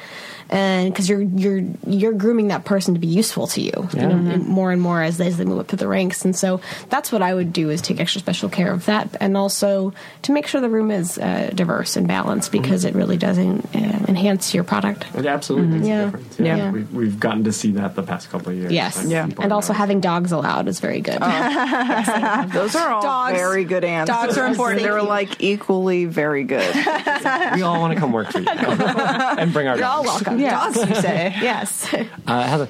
[0.50, 4.16] and because you're you're you're grooming that person to be useful to you, you know,
[4.38, 6.24] more and more as they, as they move up through the ranks.
[6.24, 9.36] And so that's what I would do is take extra special care of that, and
[9.36, 9.92] also
[10.22, 13.66] to make sure the room is uh, diverse and balanced because it really does en-
[13.74, 15.04] uh, enhance your product.
[15.16, 16.02] It absolutely makes Yeah.
[16.02, 16.38] a difference.
[16.40, 16.70] Yeah, Yeah.
[16.70, 18.72] We've, we've gotten to see that the past couple of years.
[18.72, 19.24] Yes, Like, Yeah.
[19.24, 21.18] and are also now- having dogs allowed is very good.
[22.52, 24.14] Those are all Dogs- very good answers.
[24.16, 24.82] dogs are important.
[24.82, 26.74] They're like equally very good.
[27.54, 30.04] we all want to come work for you and bring our You're all
[30.38, 30.76] dogs.
[30.76, 30.92] welcome.
[30.92, 30.94] Yeah.
[30.94, 31.34] Dogs, you say?
[31.40, 31.94] yes.
[32.26, 32.68] Uh, Heather,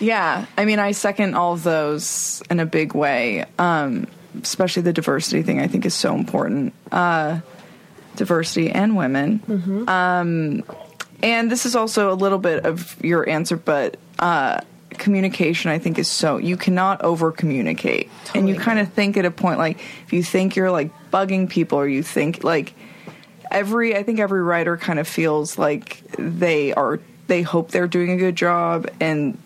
[0.00, 3.44] Yeah, I mean, I second all of those in a big way.
[3.58, 4.06] Um,
[4.42, 6.72] especially the diversity thing, I think is so important.
[6.90, 7.40] Uh,
[8.16, 9.42] diversity and women.
[9.88, 10.64] Um,
[11.22, 14.60] and this is also a little bit of your answer, but uh,
[14.90, 19.24] communication, I think, is so you cannot over communicate, and you kind of think at
[19.24, 22.74] a point like if you think you're like bugging people, or you think like
[23.52, 26.98] every I think every writer kind of feels like they are
[27.28, 29.38] they hope they're doing a good job and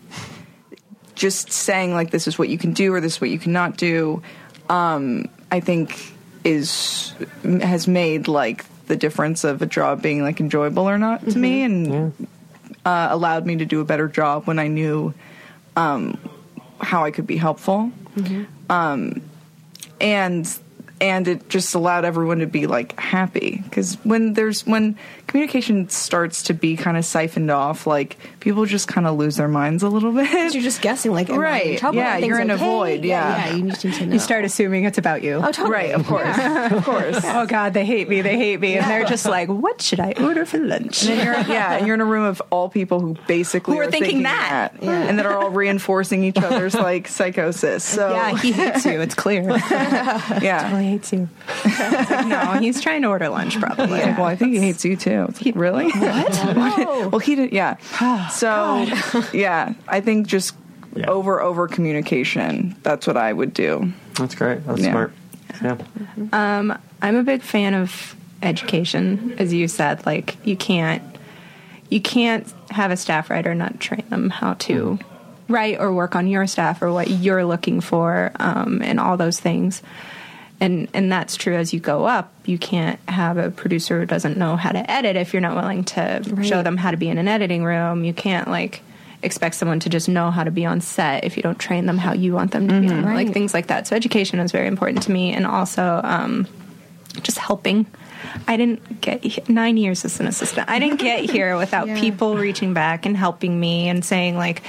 [1.15, 3.77] just saying like this is what you can do or this is what you cannot
[3.77, 4.23] do
[4.71, 6.13] um I think
[6.45, 11.39] is has made like the difference of a job being like enjoyable or not to
[11.39, 12.13] me and
[12.85, 15.13] uh, allowed me to do a better job when I knew
[15.77, 16.19] um
[16.81, 17.91] how I could be helpful.
[18.71, 19.23] Um
[20.01, 20.59] and
[21.01, 26.45] and it just allowed everyone to be like happy because when there's when communication starts
[26.45, 29.89] to be kind of siphoned off like people just kind of lose their minds a
[29.89, 31.79] little bit You're just guessing, like, am I in Right.
[31.79, 31.99] trouble?
[31.99, 32.65] Yeah, Everything's you're in a okay?
[32.65, 33.47] void, yeah.
[33.49, 33.55] yeah.
[33.57, 34.13] You need to know.
[34.15, 35.35] You start assuming it's about you.
[35.35, 35.71] Oh, totally.
[35.71, 36.39] right of course
[36.73, 38.23] of course Oh God, they hate me.
[38.23, 41.35] They hate me, and they're just like, "What should I order for lunch?" and you're,
[41.55, 44.71] yeah, and you're in a room of all people who basically Who are thinking that.
[44.81, 47.85] and that are all reinforcing each other's like psychosis.
[47.85, 49.01] So Yeah, he hates you.
[49.01, 49.43] It's clear.
[50.41, 50.63] yeah.
[50.63, 51.29] totally hates you.
[51.65, 54.01] It's like, no, he's trying to order lunch, probably.
[54.01, 55.27] Like, well, I think he hates you too.
[55.29, 55.91] It's like, really?
[55.91, 56.33] What?
[57.13, 57.53] well, he did.
[57.53, 57.77] Yeah.
[58.31, 58.87] So,
[59.33, 60.55] yeah, I think just
[60.95, 61.07] Yeah.
[61.11, 62.75] over over communication.
[62.83, 63.93] That's what I would do.
[64.15, 64.65] that's great.
[64.67, 64.91] That's Yeah.
[64.91, 65.13] smart.
[65.63, 65.77] Yeah.
[66.33, 70.05] Um, I'm a big fan of education, as you said.
[70.07, 71.03] Like, you can't
[71.89, 74.99] you can't have a staff writer not train them how to
[75.49, 79.39] write or work on your staff or what you're looking for, um, and all those
[79.39, 79.83] things.
[80.59, 82.33] And and that's true as you go up.
[82.47, 85.85] You can't have a producer who doesn't know how to edit if you're not willing
[85.85, 88.05] to show them how to be in an editing room.
[88.05, 88.81] You can't like
[89.23, 91.99] expect someone to just know how to be on set if you don't train them
[91.99, 93.87] how you want them to be on like things like that.
[93.87, 96.47] So education is very important to me, and also um,
[97.23, 97.87] just helping.
[98.49, 100.69] I didn't get nine years as an assistant.
[100.69, 102.01] I didn't get here without Yeah.
[102.01, 104.63] people reaching back and helping me and saying like,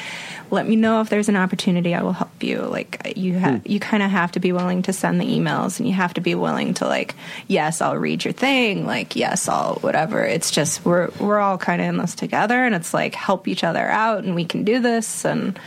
[0.51, 1.93] "Let me know if there's an opportunity.
[1.95, 3.71] I will help you." Like you have, hmm.
[3.71, 6.21] you kind of have to be willing to send the emails, and you have to
[6.21, 7.15] be willing to like,
[7.47, 11.81] "Yes, I'll read your thing." Like, "Yes, I'll whatever." It's just we're we're all kind
[11.81, 14.79] of in this together, and it's like help each other out, and we can do
[14.79, 15.59] this, and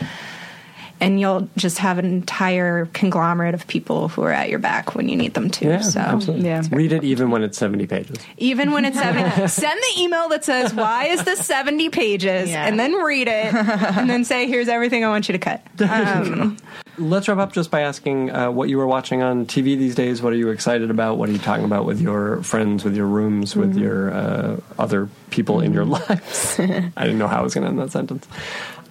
[1.01, 5.09] and you'll just have an entire conglomerate of people who are at your back when
[5.09, 5.65] you need them to.
[5.65, 6.45] Yeah, so absolutely.
[6.45, 6.61] Yeah.
[6.71, 8.17] Read it even when it's 70 pages.
[8.37, 9.47] even when it's 70.
[9.49, 12.65] send the email that says, "Why is this seventy pages?" Yeah.
[12.65, 16.57] and then read it, and then say, "Here's everything I want you to cut." Um,
[16.97, 20.21] Let's wrap up just by asking uh, what you were watching on TV these days.
[20.21, 21.17] What are you excited about?
[21.17, 25.09] What are you talking about with your friends, with your rooms, with your uh, other
[25.31, 26.59] people in your lives?
[26.59, 28.27] I didn't know how I was going to end that sentence.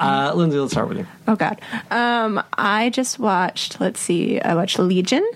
[0.00, 1.06] Uh, Lindsey, let's start with you.
[1.28, 3.80] oh God, um, I just watched.
[3.80, 5.28] Let's see, I watched Legion.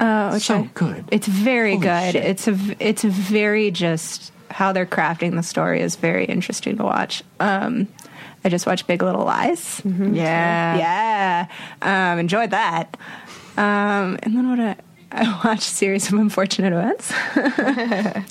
[0.00, 1.04] Uh, which So I- good.
[1.12, 2.12] It's very Holy good.
[2.12, 2.24] shit.
[2.24, 6.76] It's a v- it's a very just how they're crafting the story is very interesting
[6.78, 7.22] to watch.
[7.40, 7.86] Um,
[8.44, 9.80] I just watched Big Little Lies.
[9.84, 10.76] Yeah.
[10.76, 11.46] Yeah,
[12.12, 12.96] um, enjoyed that.
[13.56, 14.76] Um, and then what I,
[15.14, 17.12] I watched a series of unfortunate events.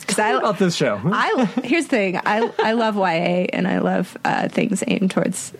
[0.04, 1.00] Because I About this show.
[1.06, 2.18] I here's the thing.
[2.26, 5.54] I I love YA and I love uh, things aimed towards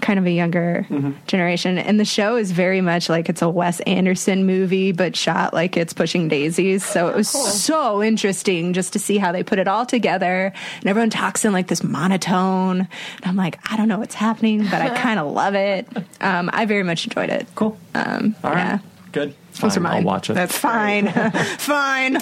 [0.00, 0.86] kind of a younger
[1.26, 1.76] generation.
[1.76, 5.76] And the show is very much like it's a Wes Anderson movie but shot like
[5.76, 6.84] it's pushing daisies.
[6.84, 10.52] So it was so interesting just to see how they put it all together.
[10.76, 12.80] And everyone talks in like this monotone.
[12.82, 15.86] And I'm like I don't know what's happening but I kind of love it.
[16.20, 17.46] Um, I very much enjoyed it.
[17.56, 17.76] Cool.
[17.94, 18.58] um, All right.
[18.58, 18.78] yeah.
[19.10, 19.34] Good.
[19.58, 20.34] Those are Fine, I'll watch it.
[20.34, 21.08] That's fine
[21.58, 22.16] fine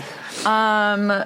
[0.45, 1.25] Um,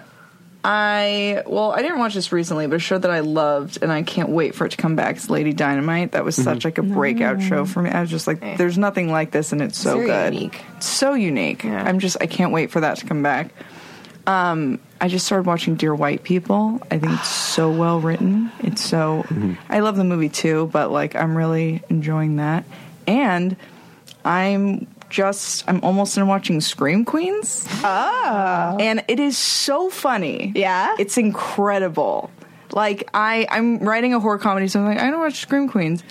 [0.63, 4.03] I well, I didn't watch this recently, but a show that I loved and I
[4.03, 6.13] can't wait for it to come back is Lady Dynamite.
[6.13, 7.89] That was such like a breakout show for me.
[7.91, 10.61] I was just like, there's nothing like this, and it's so Very good, unique.
[10.77, 11.65] It's so unique.
[11.65, 11.83] Yeah.
[11.83, 13.55] I'm just, I can't wait for that to come back.
[14.27, 16.79] Um, I just started watching Dear White People.
[16.91, 18.53] I think it's so well written.
[18.61, 19.25] It's so.
[19.71, 22.65] I love the movie too, but like I'm really enjoying that,
[23.07, 23.57] and
[24.27, 27.67] I'm just I'm almost in watching Scream Queens.
[27.85, 30.53] Oh, and it is so funny.
[30.55, 30.95] Yeah?
[30.99, 32.31] it's incredible.
[32.73, 36.03] Like I, I'm writing a horror comedy, so I'm like, I don't watch Scream Queens.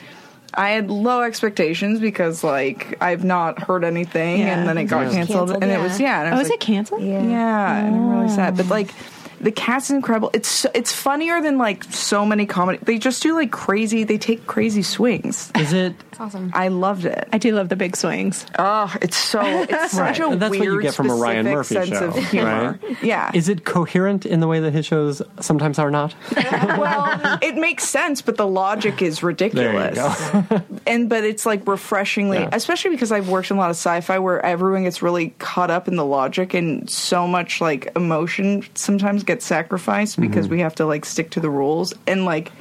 [0.54, 4.60] I had low expectations because like I've not heard anything, Yeah.
[4.60, 6.22] and then it got was canceled, canceled, and it was yeah.
[6.22, 7.02] And I Oh, was is like, it canceled?
[7.04, 7.22] Yeah.
[7.24, 8.58] yeah, and I'm really sad.
[8.58, 8.93] But like,
[9.42, 10.30] the cast is incredible.
[10.34, 12.80] It's so, it's funnier than like so many comedy.
[12.82, 14.04] They just do like crazy.
[14.04, 15.52] They take crazy swings.
[15.56, 15.94] Is it?
[16.12, 16.52] It's awesome.
[16.54, 17.28] I loved it.
[17.32, 18.46] I do love the big swings.
[18.58, 20.20] Oh, it's so it's such Right.
[20.20, 22.80] a And that's what you get from a Ryan Murphy sense show, of humor.
[22.84, 23.04] right?
[23.04, 23.32] Yeah.
[23.34, 26.14] Is it coherent in the way that his shows sometimes are not?
[26.36, 29.96] well, it makes sense, but the logic is ridiculous.
[29.98, 30.62] go.
[30.86, 32.50] and but it's like refreshingly, Yeah.
[32.52, 35.88] especially because I've worked in a lot of sci-fi where everyone gets really caught up
[35.88, 40.56] in the logic and so much like emotion sometimes gets sacrificed because Mm-hmm.
[40.56, 42.52] we have to like stick to the rules and like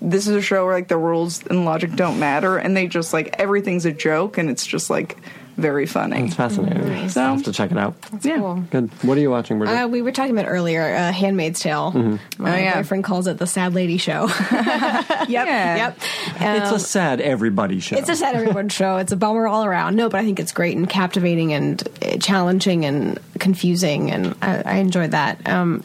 [0.00, 3.12] this is a show where like the rules and logic don't matter and they just
[3.12, 5.16] like everything's a joke and it's just like
[5.56, 6.26] very funny.
[6.26, 7.08] It's fascinating.
[7.08, 7.94] So- I'll have to check it out.
[8.20, 8.36] yeah.
[8.36, 8.56] Cool.
[8.70, 8.90] Good.
[9.02, 9.84] What are you watching, Brigitte?
[9.84, 11.92] Uh, we were talking about earlier, uh, *Handmaid's Tale*.
[12.36, 12.74] My Oh, yeah.
[12.74, 15.28] boyfriend calls it the "sad lady show." Yep.
[15.28, 15.96] yep,
[16.40, 17.96] it's Um, a sad everybody show.
[17.96, 18.98] It's a sad everyone show.
[18.98, 19.96] It's a bummer all around.
[19.96, 24.62] No, but I think it's great and captivating and uh, challenging and confusing, and I,
[24.66, 25.48] I enjoyed that.
[25.48, 25.82] Um,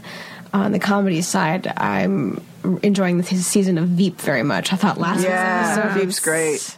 [0.53, 2.43] on the comedy side, I'm
[2.83, 4.71] enjoying this season of Veep very much.
[4.73, 6.77] I thought last Yeah, season was so Veep's great.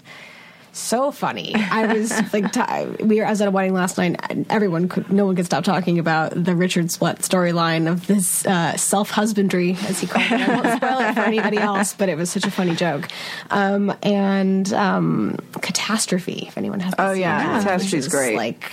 [0.71, 1.53] so funny.
[1.55, 4.15] I was like, t- we were I was at a wedding last night.
[4.29, 8.45] And everyone could, no one could stop talking about the Richard Splett storyline of this
[8.45, 10.31] uh, self husbandry, as he called it.
[10.49, 13.07] I won't spoil it for anybody else, but it was such a funny joke.
[13.51, 16.93] Um, and um, catastrophe, if anyone has.
[16.97, 17.39] Oh, yeah.
[17.39, 18.35] seen that, Catastrophe's is, great.
[18.37, 18.71] Like.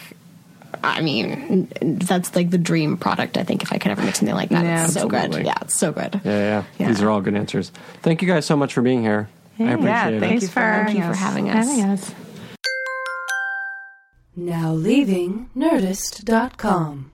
[0.82, 3.36] I mean, that's like the dream product.
[3.38, 5.34] I think if I could ever make something like that, Yeah, it's so good.
[5.44, 6.20] Yeah, it's so good.
[6.24, 6.88] yeah, yeah, Yeah.
[6.88, 7.70] These are all good answers.
[8.02, 9.28] Thank you guys so much for being here.
[9.58, 10.20] I appreciate Yeah, it.
[10.20, 11.66] thank Thanks you for, for Thank you for having us.
[11.68, 12.14] Having us.
[14.36, 17.10] Now leaving Nerdist.com.